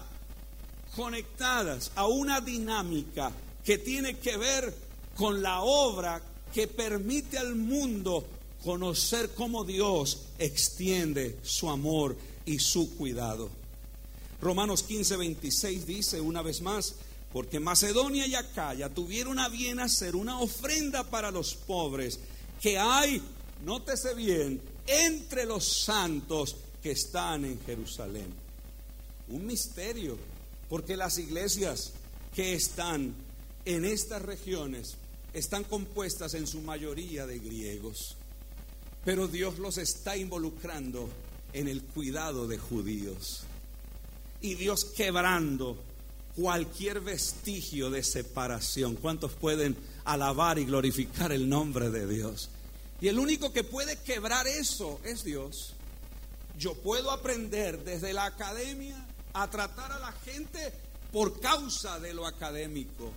[0.94, 3.32] conectadas a una dinámica
[3.64, 4.74] que tiene que ver
[5.16, 6.20] con la obra
[6.52, 8.26] que permite al mundo
[8.64, 13.50] conocer cómo Dios extiende su amor y su cuidado.
[14.40, 16.94] Romanos 15, 26 dice una vez más,
[17.32, 22.18] porque Macedonia y Acaya tuvieron a bien hacer una ofrenda para los pobres
[22.60, 23.22] que hay,
[23.64, 28.32] nótese bien, entre los santos que están en Jerusalén.
[29.28, 30.16] Un misterio,
[30.68, 31.92] porque las iglesias
[32.34, 33.14] que están
[33.64, 34.96] en estas regiones
[35.34, 38.17] están compuestas en su mayoría de griegos
[39.08, 41.08] pero Dios los está involucrando
[41.54, 43.44] en el cuidado de judíos.
[44.42, 45.78] Y Dios quebrando
[46.36, 48.96] cualquier vestigio de separación.
[48.96, 52.50] ¿Cuántos pueden alabar y glorificar el nombre de Dios?
[53.00, 55.72] Y el único que puede quebrar eso es Dios.
[56.58, 60.70] Yo puedo aprender desde la academia a tratar a la gente
[61.12, 63.14] por causa de lo académico.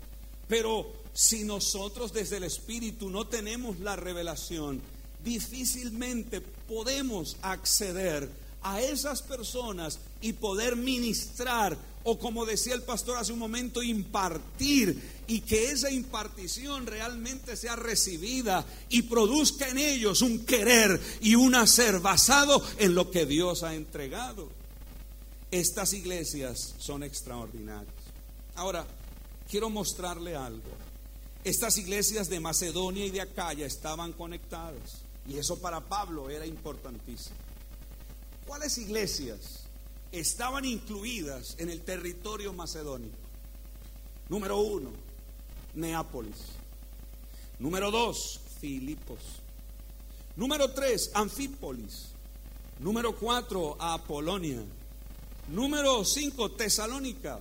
[0.47, 4.81] Pero si nosotros desde el Espíritu no tenemos la revelación,
[5.23, 8.29] difícilmente podemos acceder
[8.63, 15.21] a esas personas y poder ministrar o como decía el pastor hace un momento, impartir
[15.27, 21.55] y que esa impartición realmente sea recibida y produzca en ellos un querer y un
[21.55, 24.49] hacer basado en lo que Dios ha entregado.
[25.51, 27.93] Estas iglesias son extraordinarias.
[28.55, 28.85] Ahora,
[29.49, 30.69] quiero mostrarle algo.
[31.43, 35.01] Estas iglesias de Macedonia y de Acaya estaban conectadas.
[35.27, 37.35] Y eso para Pablo era importantísimo.
[38.45, 39.63] ¿Cuáles iglesias
[40.11, 43.17] estaban incluidas en el territorio macedónico?
[44.29, 44.91] Número uno,
[45.75, 46.37] Neápolis.
[47.59, 49.19] Número dos, Filipos.
[50.35, 52.07] Número tres, Anfípolis.
[52.79, 54.63] Número cuatro, Apolonia.
[55.49, 57.39] Número cinco, Tesalónica.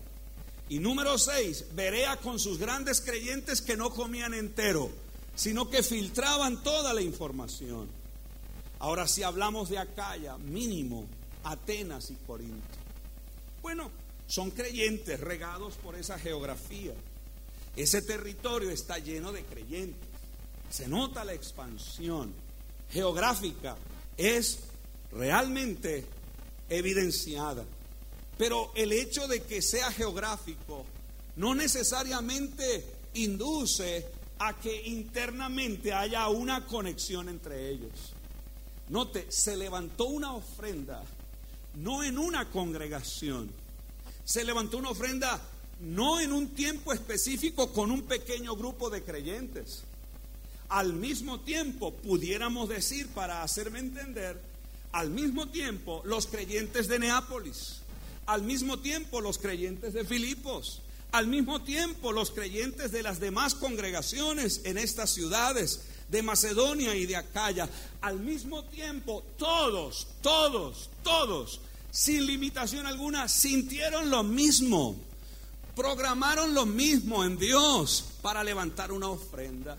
[0.68, 4.90] Y número seis, Berea con sus grandes creyentes que no comían entero,
[5.40, 7.88] sino que filtraban toda la información.
[8.78, 11.06] Ahora si hablamos de Acaya, mínimo
[11.44, 12.76] Atenas y Corinto.
[13.62, 13.90] Bueno,
[14.26, 16.92] son creyentes regados por esa geografía.
[17.74, 20.10] Ese territorio está lleno de creyentes.
[20.70, 22.34] Se nota la expansión
[22.90, 23.78] geográfica.
[24.18, 24.58] Es
[25.10, 26.04] realmente
[26.68, 27.64] evidenciada.
[28.36, 30.84] Pero el hecho de que sea geográfico
[31.36, 38.12] no necesariamente induce a que internamente haya una conexión entre ellos.
[38.88, 41.02] Note, se levantó una ofrenda,
[41.76, 43.50] no en una congregación,
[44.24, 45.40] se levantó una ofrenda
[45.80, 49.84] no en un tiempo específico con un pequeño grupo de creyentes.
[50.68, 54.40] Al mismo tiempo, pudiéramos decir, para hacerme entender,
[54.92, 57.80] al mismo tiempo los creyentes de Neápolis
[58.30, 63.54] al mismo tiempo los creyentes de Filipos, al mismo tiempo los creyentes de las demás
[63.54, 67.68] congregaciones en estas ciudades de Macedonia y de Acaya,
[68.00, 74.96] al mismo tiempo todos, todos, todos, sin limitación alguna, sintieron lo mismo,
[75.76, 79.76] programaron lo mismo en Dios para levantar una ofrenda.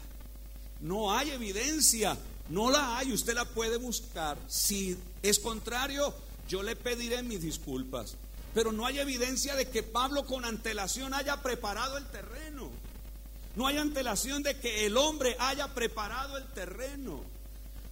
[0.82, 2.18] No hay evidencia,
[2.50, 4.38] no la hay, usted la puede buscar.
[4.48, 6.14] Si es contrario,
[6.48, 8.16] yo le pediré mis disculpas.
[8.54, 12.70] Pero no hay evidencia de que Pablo con antelación haya preparado el terreno.
[13.56, 17.24] No hay antelación de que el hombre haya preparado el terreno.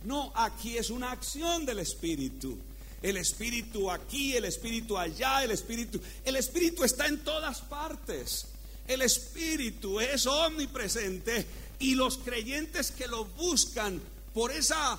[0.04, 2.58] No, aquí es una acción del Espíritu.
[3.02, 6.02] El Espíritu aquí, el Espíritu allá, el Espíritu.
[6.24, 8.46] El Espíritu está en todas partes.
[8.88, 11.46] El Espíritu es omnipresente
[11.80, 14.02] y los creyentes que lo buscan
[14.34, 14.98] por esa,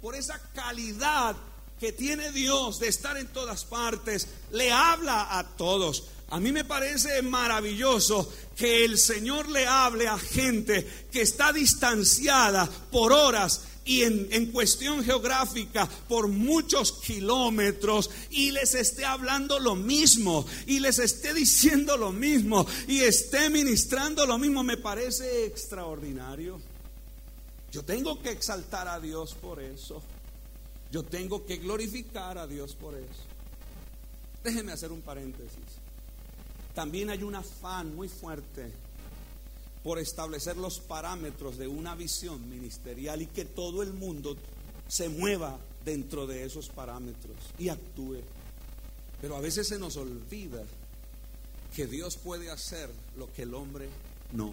[0.00, 1.36] por esa calidad
[1.82, 6.04] que tiene Dios de estar en todas partes, le habla a todos.
[6.28, 12.70] A mí me parece maravilloso que el Señor le hable a gente que está distanciada
[12.92, 20.46] por horas y en, cuestión geográfica por muchos kilómetros y les esté hablando lo mismo
[20.68, 26.60] y les esté diciendo lo mismo y esté ministrando lo mismo, me parece extraordinario.
[27.72, 30.00] Yo tengo que exaltar a Dios por eso.
[30.92, 33.24] Yo tengo que glorificar a Dios por eso.
[34.44, 35.80] Déjeme hacer un paréntesis.
[36.74, 38.70] También hay un afán muy fuerte
[39.82, 44.36] por establecer los parámetros de una visión ministerial y que todo el mundo
[44.86, 48.20] se mueva dentro de esos parámetros y actúe.
[49.22, 50.62] Pero a veces se nos olvida
[51.74, 53.88] que Dios puede hacer lo que el hombre
[54.32, 54.52] no.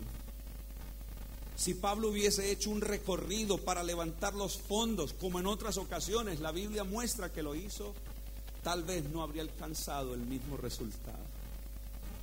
[1.60, 6.54] Si Pablo hubiese hecho un recorrido para levantar los fondos, como en otras ocasiones la
[6.54, 7.94] Biblia muestra que lo hizo,
[8.64, 11.20] tal vez no habría alcanzado el mismo resultado.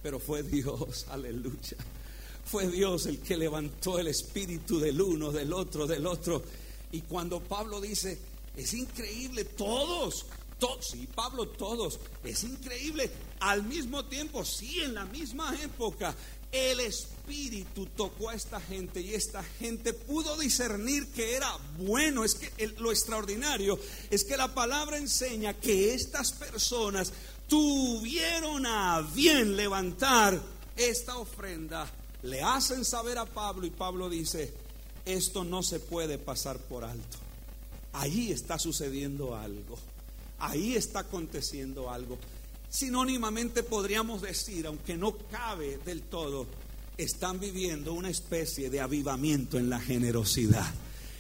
[0.03, 1.77] Pero fue Dios, aleluya.
[2.47, 6.43] Fue Dios el que levantó el espíritu del uno, del otro, del otro.
[6.93, 8.19] Y cuando Pablo dice,
[8.57, 10.25] es increíble, todos,
[10.59, 16.15] todos, sí, Pablo, todos, es increíble, al mismo tiempo, sí, en la misma época,
[16.51, 17.16] el Espíritu
[17.97, 22.25] tocó a esta gente y esta gente pudo discernir que era bueno.
[22.25, 23.79] Es que lo extraordinario
[24.11, 27.13] es que la palabra enseña que estas personas
[27.49, 30.41] tuvieron a bien levantar
[30.77, 31.91] esta ofrenda.
[32.23, 34.53] Le hacen saber a Pablo y Pablo dice,
[35.05, 37.19] esto no se puede pasar por alto.
[37.93, 39.79] Ahí está sucediendo algo.
[40.39, 42.19] Ahí está aconteciendo algo.
[42.69, 46.47] Sinónimamente podríamos decir, aunque no cabe del todo,
[46.97, 50.67] están viviendo una especie de avivamiento en la generosidad.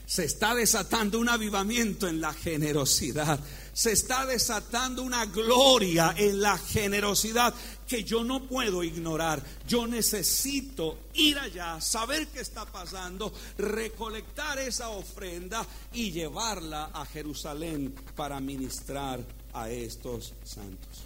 [0.06, 3.40] Se está desatando un avivamiento en la generosidad.
[3.72, 7.52] Se está desatando una gloria en la generosidad
[7.88, 9.42] que yo no puedo ignorar.
[9.66, 17.92] Yo necesito ir allá, saber qué está pasando, recolectar esa ofrenda y llevarla a Jerusalén
[18.14, 19.20] para ministrar
[19.52, 21.04] a estos santos.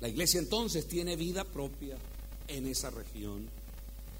[0.00, 1.96] La iglesia entonces tiene vida propia
[2.48, 3.48] en esa región.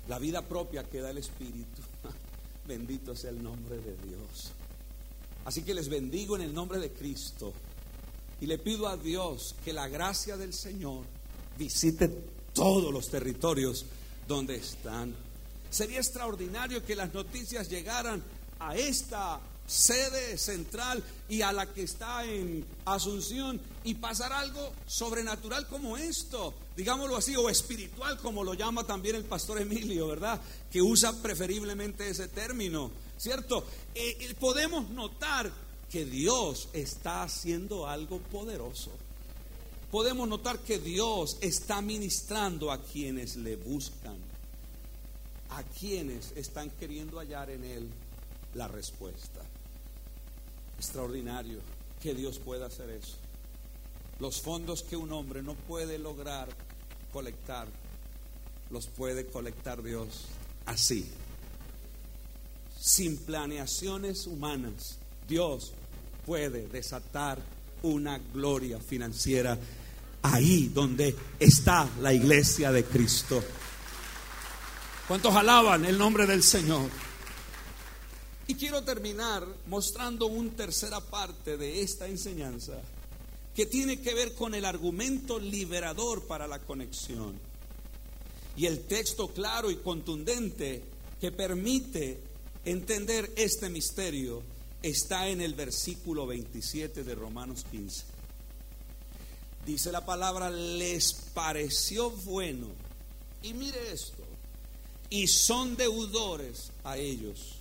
[0.07, 1.83] La vida propia que da el Espíritu.
[2.67, 4.53] Bendito sea el nombre de Dios.
[5.45, 7.53] Así que les bendigo en el nombre de Cristo
[8.41, 11.05] y le pido a Dios que la gracia del Señor
[11.59, 12.09] visite
[12.53, 13.87] todos los territorios
[14.27, 15.15] donde están.
[15.71, 18.23] Sería extraordinario que las noticias llegaran
[18.59, 25.67] a esta sede central y a la que está en Asunción y pasar algo sobrenatural
[25.69, 30.41] como esto, digámoslo así, o espiritual como lo llama también el pastor Emilio, ¿verdad?
[30.71, 33.65] Que usa preferiblemente ese término, ¿cierto?
[33.95, 35.53] Eh, eh, podemos notar
[35.91, 38.91] que Dios está haciendo algo poderoso.
[39.91, 44.17] Podemos notar que Dios está ministrando a quienes le buscan,
[45.51, 47.89] a quienes están queriendo hallar en Él
[48.55, 49.41] la respuesta.
[50.79, 51.59] Extraordinario
[52.01, 53.17] que Dios pueda hacer eso.
[54.21, 56.49] Los fondos que un hombre no puede lograr
[57.13, 57.67] colectar,
[58.71, 60.27] los puede colectar Dios
[60.67, 61.09] así.
[62.81, 64.99] Sin planeaciones humanas,
[65.29, 65.73] Dios
[66.25, 67.39] puede desatar
[67.83, 69.59] una gloria financiera
[70.23, 73.43] ahí donde está la iglesia de Cristo.
[75.07, 76.91] ¿Cuántos alaban el nombre del Señor?
[78.49, 82.81] Y quiero terminar mostrando una tercera parte de esta enseñanza
[83.55, 87.39] que tiene que ver con el argumento liberador para la conexión.
[88.57, 90.83] Y el texto claro y contundente
[91.21, 92.21] que permite
[92.65, 94.43] entender este misterio
[94.83, 98.05] está en el versículo 27 de Romanos 15.
[99.67, 102.69] Dice la palabra, les pareció bueno.
[103.43, 104.25] Y mire esto,
[105.11, 107.58] y son deudores a ellos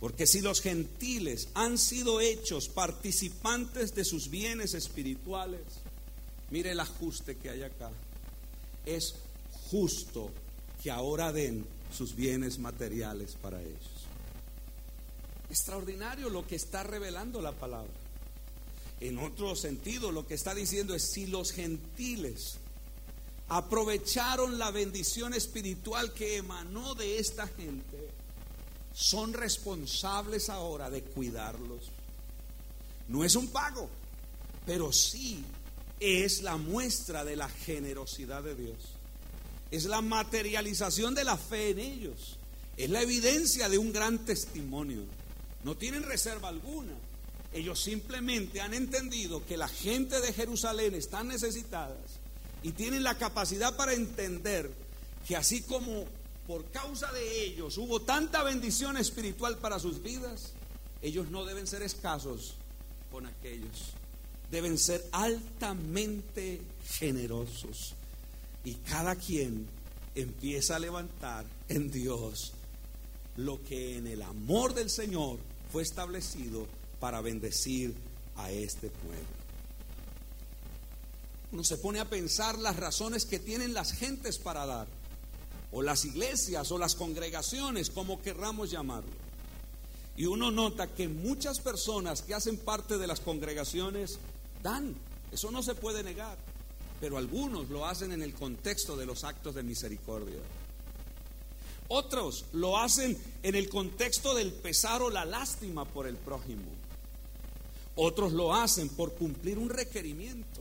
[0.00, 5.62] porque si los gentiles han sido hechos participantes de sus bienes espirituales,
[6.50, 7.90] mire el ajuste que hay acá.
[8.86, 9.16] Es
[9.70, 10.30] justo
[10.82, 13.98] que ahora den sus bienes materiales para ellos.
[15.50, 17.90] Extraordinario lo que está revelando la palabra.
[19.00, 22.58] En otro sentido, lo que está diciendo es si los gentiles
[23.48, 28.10] aprovecharon la bendición espiritual que emanó de esta gente,
[28.98, 31.84] son responsables ahora de cuidarlos.
[33.06, 33.88] No es un pago,
[34.66, 35.44] pero sí
[36.00, 38.76] es la muestra de la generosidad de Dios.
[39.70, 42.38] Es la materialización de la fe en ellos.
[42.76, 45.04] Es la evidencia de un gran testimonio.
[45.62, 46.94] No tienen reserva alguna.
[47.52, 52.18] Ellos simplemente han entendido que la gente de Jerusalén están necesitadas
[52.64, 54.72] y tienen la capacidad para entender
[55.28, 56.04] que así como
[56.48, 60.54] por causa de ellos hubo tanta bendición espiritual para sus vidas,
[61.02, 62.54] ellos no deben ser escasos
[63.12, 63.92] con aquellos.
[64.50, 67.94] Deben ser altamente generosos.
[68.64, 69.68] Y cada quien
[70.14, 72.54] empieza a levantar en Dios
[73.36, 75.38] lo que en el amor del Señor
[75.70, 76.66] fue establecido
[76.98, 77.94] para bendecir
[78.36, 79.38] a este pueblo.
[81.52, 84.97] Uno se pone a pensar las razones que tienen las gentes para dar
[85.72, 89.12] o las iglesias o las congregaciones, como querramos llamarlo.
[90.16, 94.18] Y uno nota que muchas personas que hacen parte de las congregaciones
[94.62, 94.96] dan,
[95.30, 96.36] eso no se puede negar,
[97.00, 100.40] pero algunos lo hacen en el contexto de los actos de misericordia.
[101.88, 106.66] Otros lo hacen en el contexto del pesar o la lástima por el prójimo.
[107.94, 110.60] Otros lo hacen por cumplir un requerimiento.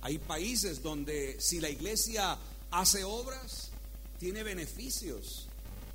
[0.00, 2.36] Hay países donde si la iglesia
[2.70, 3.67] hace obras,
[4.18, 5.46] tiene beneficios.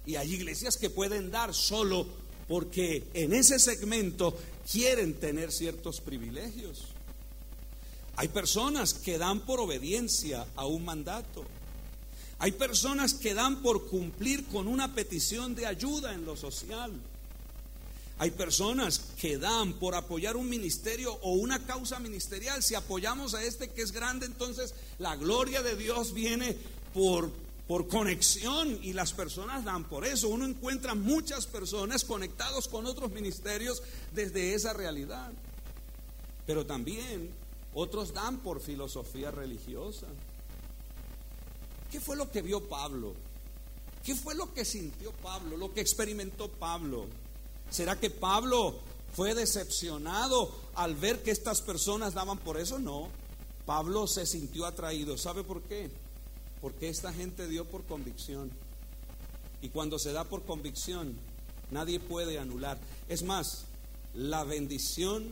[0.05, 2.07] Y hay iglesias que pueden dar solo
[2.47, 4.37] porque en ese segmento
[4.69, 6.83] quieren tener ciertos privilegios.
[8.15, 11.45] Hay personas que dan por obediencia a un mandato.
[12.39, 16.91] Hay personas que dan por cumplir con una petición de ayuda en lo social.
[18.19, 22.61] Hay personas que dan por apoyar un ministerio o una causa ministerial.
[22.61, 26.55] Si apoyamos a este que es grande, entonces la gloria de Dios viene
[26.93, 27.31] por
[27.67, 30.29] por conexión y las personas dan por eso.
[30.29, 35.31] Uno encuentra muchas personas conectados con otros ministerios desde esa realidad.
[36.45, 37.31] Pero también
[37.73, 40.07] otros dan por filosofía religiosa.
[41.89, 43.13] ¿Qué fue lo que vio Pablo?
[44.03, 45.55] ¿Qué fue lo que sintió Pablo?
[45.55, 47.07] Lo que experimentó Pablo.
[47.69, 48.79] ¿Será que Pablo
[49.15, 52.77] fue decepcionado al ver que estas personas daban por eso?
[52.77, 53.07] No.
[53.65, 55.17] Pablo se sintió atraído.
[55.17, 55.89] ¿Sabe por qué?
[56.63, 58.49] Porque esta gente dio por convicción.
[59.61, 61.13] Y cuando se da por convicción,
[61.71, 62.79] nadie puede anular.
[63.09, 63.65] Es más,
[64.13, 65.25] la bendición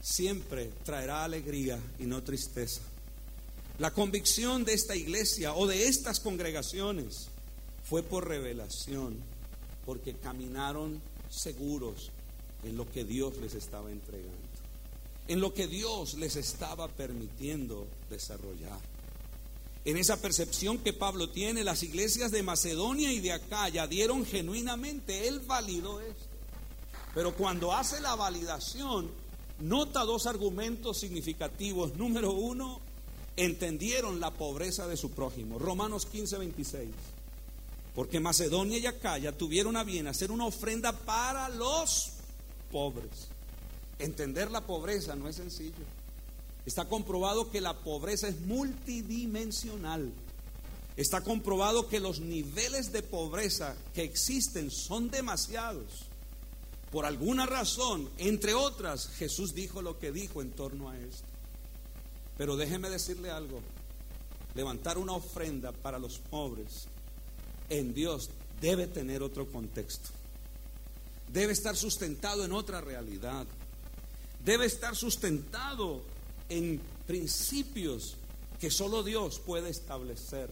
[0.00, 2.80] siempre traerá alegría y no tristeza.
[3.78, 7.28] La convicción de esta iglesia o de estas congregaciones
[7.84, 9.18] fue por revelación,
[9.84, 10.98] porque caminaron
[11.28, 12.10] seguros
[12.62, 14.32] en lo que Dios les estaba entregando,
[15.28, 18.93] en lo que Dios les estaba permitiendo desarrollar.
[19.84, 25.28] En esa percepción que Pablo tiene, las iglesias de Macedonia y de Acaya dieron genuinamente,
[25.28, 26.24] él validó esto.
[27.14, 29.10] Pero cuando hace la validación,
[29.60, 31.96] nota dos argumentos significativos.
[31.96, 32.80] Número uno,
[33.36, 35.58] entendieron la pobreza de su prójimo.
[35.58, 36.88] Romanos 15, 26.
[37.94, 42.12] Porque Macedonia y Acaya tuvieron a bien hacer una ofrenda para los
[42.72, 43.28] pobres.
[43.98, 45.84] Entender la pobreza no es sencillo.
[46.66, 50.12] Está comprobado que la pobreza es multidimensional.
[50.96, 56.06] Está comprobado que los niveles de pobreza que existen son demasiados.
[56.90, 61.26] Por alguna razón, entre otras, Jesús dijo lo que dijo en torno a esto.
[62.38, 63.60] Pero déjeme decirle algo.
[64.54, 66.86] Levantar una ofrenda para los pobres
[67.68, 70.10] en Dios debe tener otro contexto.
[71.32, 73.46] Debe estar sustentado en otra realidad.
[74.44, 76.02] Debe estar sustentado
[76.48, 78.16] en principios
[78.60, 80.50] que solo Dios puede establecer.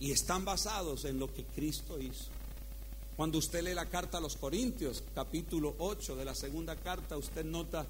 [0.00, 2.26] Y están basados en lo que Cristo hizo.
[3.16, 7.44] Cuando usted lee la carta a los Corintios, capítulo 8 de la segunda carta, usted
[7.44, 7.84] nota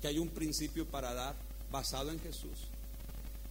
[0.00, 1.34] que hay un principio para dar
[1.70, 2.68] basado en Jesús.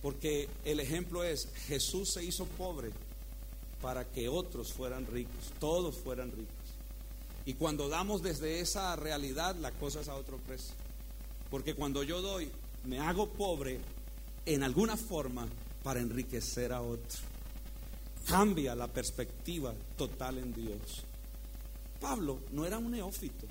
[0.01, 2.89] Porque el ejemplo es, Jesús se hizo pobre
[3.81, 6.53] para que otros fueran ricos, todos fueran ricos.
[7.45, 10.73] Y cuando damos desde esa realidad, la cosa es a otro precio.
[11.49, 12.49] Porque cuando yo doy,
[12.85, 13.79] me hago pobre
[14.45, 15.47] en alguna forma
[15.83, 17.19] para enriquecer a otro.
[18.25, 21.03] Cambia la perspectiva total en Dios.
[21.99, 23.47] Pablo no era un neófito.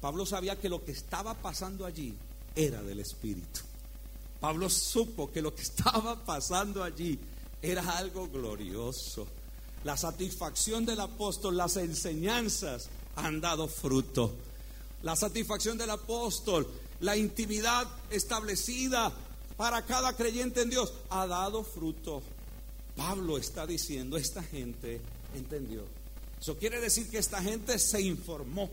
[0.00, 2.14] Pablo sabía que lo que estaba pasando allí
[2.54, 3.60] era del Espíritu.
[4.40, 7.18] Pablo supo que lo que estaba pasando allí
[7.62, 9.26] era algo glorioso.
[9.84, 14.34] La satisfacción del apóstol, las enseñanzas han dado fruto.
[15.02, 16.66] La satisfacción del apóstol,
[17.00, 19.12] la intimidad establecida
[19.56, 22.22] para cada creyente en Dios ha dado fruto.
[22.96, 25.00] Pablo está diciendo, esta gente
[25.34, 25.84] entendió.
[26.40, 28.70] Eso quiere decir que esta gente se informó.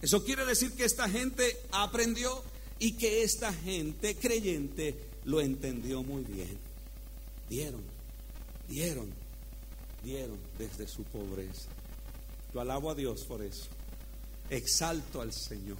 [0.00, 2.42] Eso quiere decir que esta gente aprendió
[2.78, 6.58] y que esta gente creyente lo entendió muy bien.
[7.48, 7.82] Dieron,
[8.68, 9.10] dieron,
[10.02, 11.68] dieron desde su pobreza.
[12.54, 13.66] Lo alabo a Dios por eso.
[14.48, 15.76] Exalto al Señor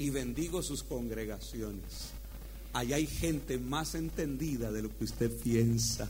[0.00, 2.08] y bendigo sus congregaciones.
[2.72, 6.08] Allá hay gente más entendida de lo que usted piensa.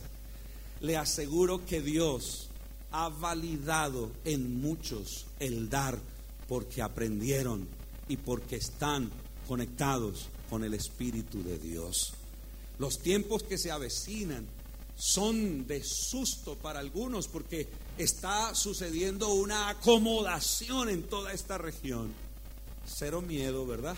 [0.79, 2.47] Le aseguro que Dios
[2.91, 5.99] ha validado en muchos el dar
[6.47, 7.67] porque aprendieron
[8.07, 9.11] y porque están
[9.45, 12.13] conectados con el Espíritu de Dios.
[12.79, 14.47] Los tiempos que se avecinan
[14.95, 17.67] son de susto para algunos porque
[17.97, 22.30] está sucediendo una acomodación en toda esta región.
[22.85, 23.95] Cero miedo, ¿verdad?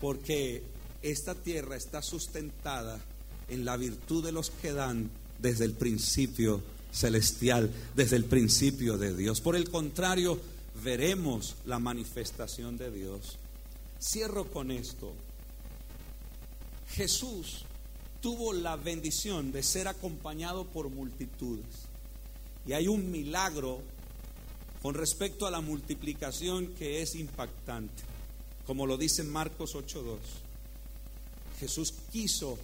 [0.00, 0.62] Porque
[1.02, 3.00] esta tierra está sustentada
[3.48, 9.16] en la virtud de los que dan desde el principio celestial, desde el principio de
[9.16, 9.40] Dios.
[9.40, 10.38] Por el contrario,
[10.84, 13.38] veremos la manifestación de Dios.
[14.00, 15.12] Cierro con esto.
[16.90, 17.64] Jesús
[18.20, 21.66] tuvo la bendición de ser acompañado por multitudes.
[22.66, 23.80] Y hay un milagro
[24.82, 28.02] con respecto a la multiplicación que es impactante,
[28.66, 30.18] como lo dice Marcos 8.2.
[31.60, 32.58] Jesús quiso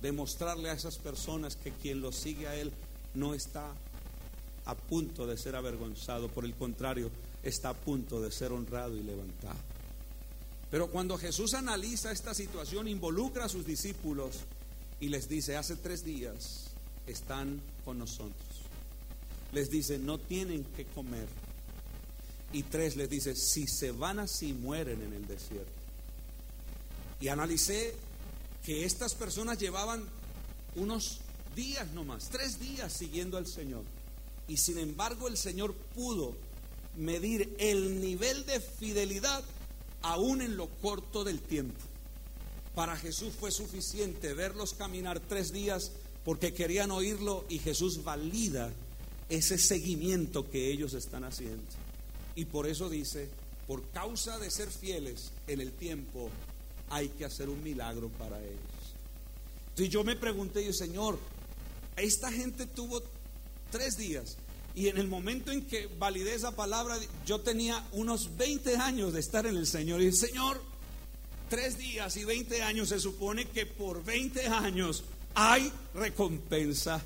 [0.00, 2.72] demostrarle a esas personas que quien lo sigue a Él
[3.14, 3.74] no está
[4.66, 7.10] a punto de ser avergonzado, por el contrario,
[7.42, 9.58] está a punto de ser honrado y levantado.
[10.70, 14.40] Pero cuando Jesús analiza esta situación, involucra a sus discípulos
[15.00, 16.68] y les dice, hace tres días
[17.06, 18.34] están con nosotros.
[19.52, 21.26] Les dice, no tienen que comer.
[22.52, 25.70] Y tres les dice, si se van así, mueren en el desierto.
[27.20, 27.94] Y analicé
[28.64, 30.04] que estas personas llevaban
[30.76, 31.20] unos
[31.54, 33.82] días nomás, tres días siguiendo al Señor.
[34.46, 36.34] Y sin embargo el Señor pudo
[36.96, 39.44] medir el nivel de fidelidad
[40.02, 41.80] aún en lo corto del tiempo.
[42.74, 45.90] Para Jesús fue suficiente verlos caminar tres días
[46.24, 48.72] porque querían oírlo y Jesús valida
[49.28, 51.62] ese seguimiento que ellos están haciendo.
[52.38, 53.28] Y por eso dice,
[53.66, 56.30] por causa de ser fieles en el tiempo,
[56.88, 58.94] hay que hacer un milagro para ellos.
[59.70, 61.18] Entonces yo me pregunté, yo, Señor,
[61.96, 63.02] esta gente tuvo
[63.72, 64.36] tres días
[64.76, 69.18] y en el momento en que validé esa palabra, yo tenía unos 20 años de
[69.18, 70.00] estar en el Señor.
[70.00, 70.62] Y el Señor,
[71.50, 75.02] tres días y 20 años, se supone que por 20 años
[75.34, 77.02] hay recompensa.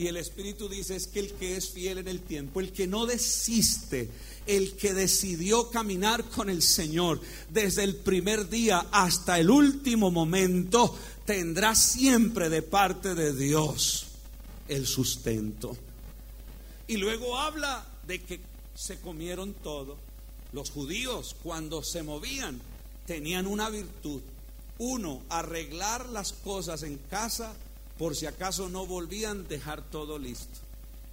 [0.00, 2.86] Y el Espíritu dice es que el que es fiel en el tiempo, el que
[2.86, 4.08] no desiste,
[4.56, 7.20] el que decidió caminar con el Señor
[7.50, 14.06] desde el primer día hasta el último momento, tendrá siempre de parte de Dios
[14.66, 15.76] el sustento.
[16.88, 18.40] Y luego habla de que
[18.74, 19.98] se comieron todo
[20.52, 22.60] Los judíos cuando se movían
[23.06, 24.20] tenían una virtud.
[24.78, 27.54] Uno, arreglar las cosas en casa
[27.98, 30.58] por si acaso no volvían, dejar todo listo.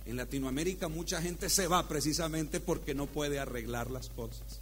[0.08, 4.62] En Latinoamérica mucha gente se va precisamente porque no puede arreglar las cosas.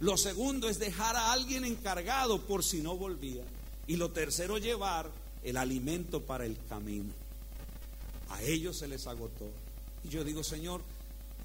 [0.00, 3.42] Lo segundo es dejar a alguien encargado por si no volvía.
[3.86, 5.10] Y lo tercero, llevar
[5.44, 7.12] el alimento para el camino.
[8.30, 9.50] A ellos se les agotó.
[10.04, 10.80] Y yo digo, Señor,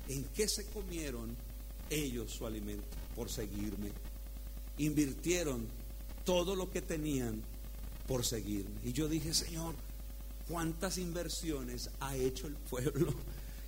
[0.07, 1.35] ¿en qué se comieron
[1.89, 2.85] ellos su alimento?
[3.13, 3.91] Por seguirme.
[4.77, 5.67] Invirtieron
[6.23, 7.41] todo lo que tenían
[8.07, 8.79] por seguirme.
[8.85, 9.75] Y yo dije, Señor,
[10.47, 13.13] ¿cuántas inversiones ha hecho el pueblo?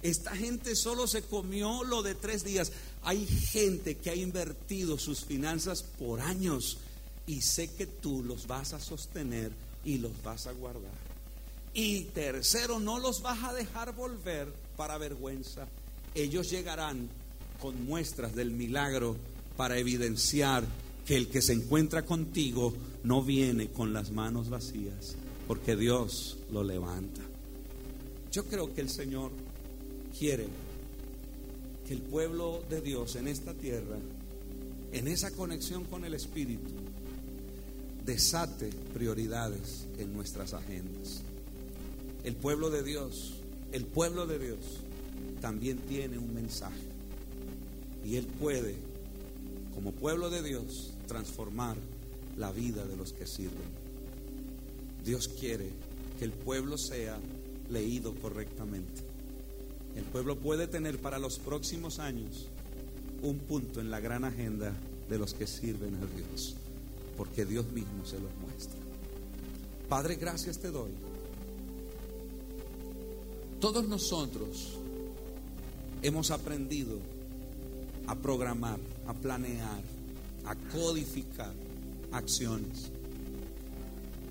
[0.01, 2.71] Esta gente solo se comió lo de tres días.
[3.03, 6.77] Hay gente que ha invertido sus finanzas por años
[7.25, 9.51] y sé que tú los vas a sostener
[9.83, 10.93] y los vas a guardar.
[11.73, 14.47] Y tercero, no los vas a dejar volver
[14.77, 15.67] para vergüenza.
[16.13, 17.09] Ellos llegarán
[17.59, 19.17] con muestras del milagro
[19.57, 20.63] para evidenciar
[21.05, 22.73] que el que se encuentra contigo
[23.03, 25.15] no viene con las manos vacías,
[25.47, 27.21] porque Dios lo levanta.
[28.31, 29.31] Yo creo que el Señor
[30.17, 30.47] quiere
[31.87, 33.97] que el pueblo de Dios en esta tierra,
[34.91, 36.71] en esa conexión con el Espíritu,
[38.05, 41.21] desate prioridades en nuestras agendas.
[42.23, 43.33] El pueblo de Dios,
[43.71, 44.59] el pueblo de Dios
[45.41, 46.81] también tiene un mensaje.
[48.03, 48.75] Y Él puede,
[49.73, 51.75] como pueblo de Dios, transformar
[52.37, 53.84] la vida de los que sirven.
[55.05, 55.69] Dios quiere
[56.19, 57.17] que el pueblo sea
[57.69, 59.03] leído correctamente.
[59.95, 62.47] El pueblo puede tener para los próximos años
[63.21, 64.73] un punto en la gran agenda
[65.07, 66.55] de los que sirven a Dios
[67.17, 68.79] porque Dios mismo se los muestra.
[69.87, 70.91] Padre, gracias te doy.
[73.59, 74.77] Todos nosotros
[76.01, 76.99] hemos aprendido
[78.07, 79.81] a programar, a planear,
[80.45, 81.53] a codificar
[82.11, 82.91] acciones.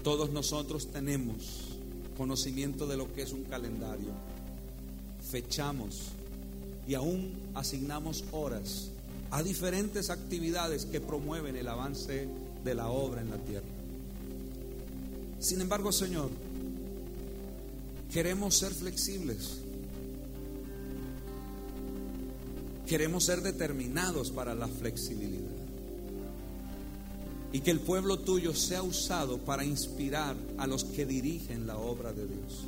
[0.05, 1.79] Todos nosotros tenemos
[2.19, 4.11] conocimiento de lo que es un calendario.
[5.31, 6.11] Fechamos
[6.87, 8.91] y aún asignamos horas
[9.31, 12.29] a diferentes actividades que promueven el avance
[12.63, 13.67] de la obra en la tierra.
[15.41, 16.29] Sin embargo, Señor,
[18.13, 19.61] queremos ser flexibles.
[22.87, 25.44] Queremos ser determinados para la flexibilidad.
[27.55, 32.13] Y que el pueblo tuyo sea usado para inspirar a los que dirigen la obra
[32.13, 32.65] de Dios.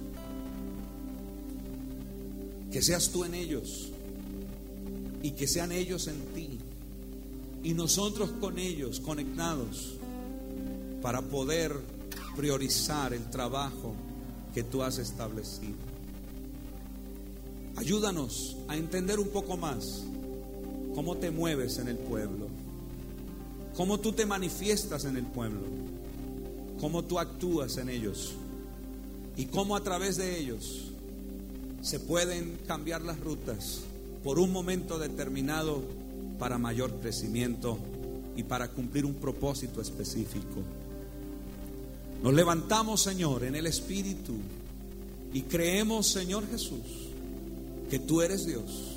[2.72, 3.90] Que seas tú en ellos
[5.22, 6.58] y que sean ellos en ti
[7.64, 9.96] y nosotros con ellos conectados
[11.02, 11.72] para poder
[12.36, 13.92] priorizar el trabajo
[14.54, 15.74] que tú has establecido.
[17.74, 20.04] Ayúdanos a entender un poco más
[20.94, 22.46] cómo te mueves en el pueblo,
[23.76, 25.60] cómo tú te manifiestas en el pueblo,
[26.80, 28.32] cómo tú actúas en ellos
[29.36, 30.86] y cómo a través de ellos
[31.82, 33.82] se pueden cambiar las rutas
[34.24, 35.82] por un momento determinado
[36.38, 37.78] para mayor crecimiento
[38.34, 40.62] y para cumplir un propósito específico.
[42.22, 44.34] Nos levantamos, Señor, en el Espíritu
[45.32, 47.10] y creemos, Señor Jesús,
[47.90, 48.96] que tú eres Dios,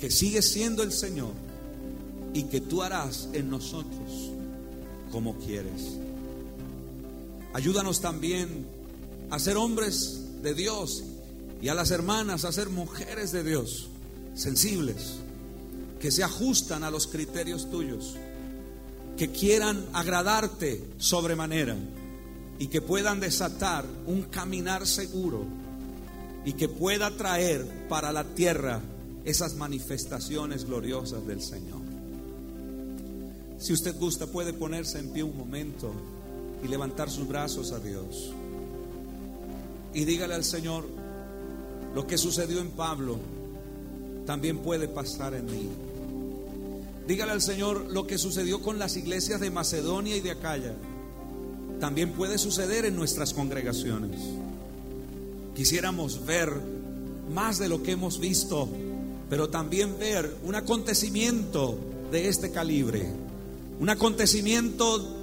[0.00, 1.45] que sigues siendo el Señor
[2.36, 4.30] y que tú harás en nosotros
[5.10, 5.96] como quieres.
[7.54, 8.66] Ayúdanos también
[9.30, 11.02] a ser hombres de Dios
[11.62, 13.88] y a las hermanas a ser mujeres de Dios,
[14.34, 15.14] sensibles
[15.98, 18.16] que se ajustan a los criterios tuyos,
[19.16, 21.74] que quieran agradarte sobremanera
[22.58, 25.46] y que puedan desatar un caminar seguro
[26.44, 28.82] y que pueda traer para la tierra
[29.24, 31.85] esas manifestaciones gloriosas del Señor.
[33.58, 35.92] Si usted gusta, puede ponerse en pie un momento
[36.62, 38.32] y levantar sus brazos a Dios.
[39.94, 40.84] Y dígale al Señor,
[41.94, 43.18] lo que sucedió en Pablo
[44.26, 45.68] también puede pasar en mí.
[47.06, 50.74] Dígale al Señor lo que sucedió con las iglesias de Macedonia y de Acaya.
[51.80, 54.20] También puede suceder en nuestras congregaciones.
[55.54, 56.52] Quisiéramos ver
[57.32, 58.68] más de lo que hemos visto,
[59.30, 61.78] pero también ver un acontecimiento
[62.10, 63.25] de este calibre.
[63.78, 65.16] Un acontecimiento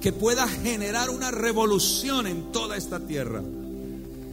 [0.00, 3.42] que pueda generar una revolución en toda esta tierra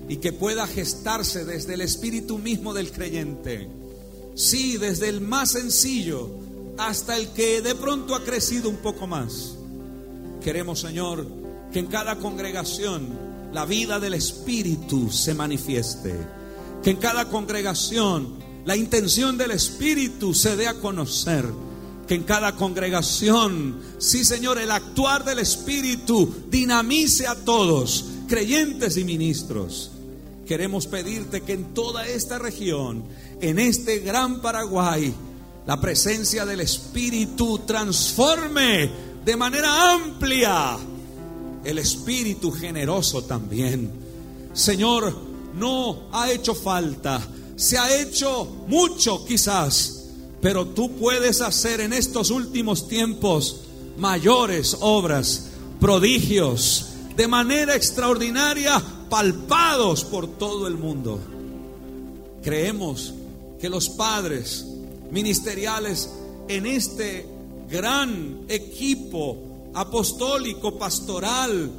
[0.09, 3.69] y que pueda gestarse desde el espíritu mismo del creyente.
[4.35, 6.29] Sí, desde el más sencillo
[6.77, 9.55] hasta el que de pronto ha crecido un poco más.
[10.43, 11.25] Queremos, Señor,
[11.71, 13.07] que en cada congregación
[13.53, 16.15] la vida del Espíritu se manifieste.
[16.83, 21.45] Que en cada congregación la intención del Espíritu se dé a conocer.
[22.11, 29.05] Que en cada congregación, sí Señor, el actuar del Espíritu dinamice a todos, creyentes y
[29.05, 29.91] ministros.
[30.45, 33.05] Queremos pedirte que en toda esta región,
[33.39, 35.13] en este gran Paraguay,
[35.65, 38.91] la presencia del Espíritu transforme
[39.23, 40.77] de manera amplia
[41.63, 43.89] el Espíritu generoso también.
[44.51, 45.15] Señor,
[45.55, 50.00] no ha hecho falta, se ha hecho mucho quizás,
[50.41, 53.61] pero tú puedes hacer en estos últimos tiempos
[53.97, 61.19] mayores obras, prodigios, de manera extraordinaria, palpados por todo el mundo.
[62.41, 63.13] Creemos
[63.59, 64.65] que los padres
[65.11, 66.09] ministeriales
[66.47, 67.27] en este
[67.69, 69.37] gran equipo
[69.73, 71.69] apostólico, pastoral,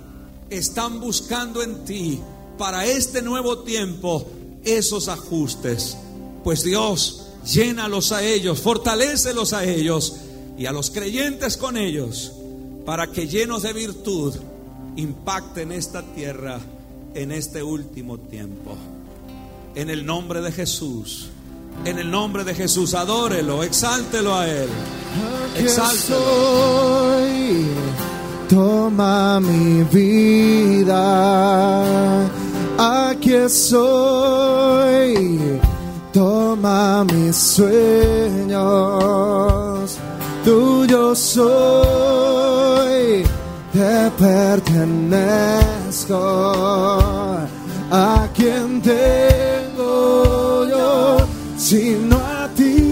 [0.49, 2.21] están buscando en ti
[2.59, 4.27] para este nuevo tiempo
[4.65, 5.97] esos ajustes.
[6.45, 10.17] Pues Dios, llénalos a ellos, fortalécelos a ellos
[10.59, 12.33] y a los creyentes con ellos,
[12.85, 14.35] para que llenos de virtud
[14.97, 16.61] impacten esta tierra
[17.15, 18.77] en este último tiempo.
[19.75, 21.29] En el nombre de Jesús.
[21.85, 24.69] En el nombre de Jesús, adórelo, exáltelo a Él.
[25.57, 26.19] Exáltelo.
[28.49, 30.95] Toma mi vida,
[32.79, 34.43] aquí estoy.
[36.13, 38.59] Toma mis sueños,
[40.45, 42.93] tuyo soy,
[43.73, 45.23] te pertenezco.
[47.91, 51.17] A quien tengo yo,
[51.57, 52.91] sino a ti.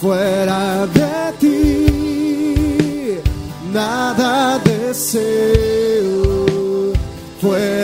[0.00, 3.18] Fuera de ti,
[3.72, 5.95] nada deseo.
[7.46, 7.75] Fuera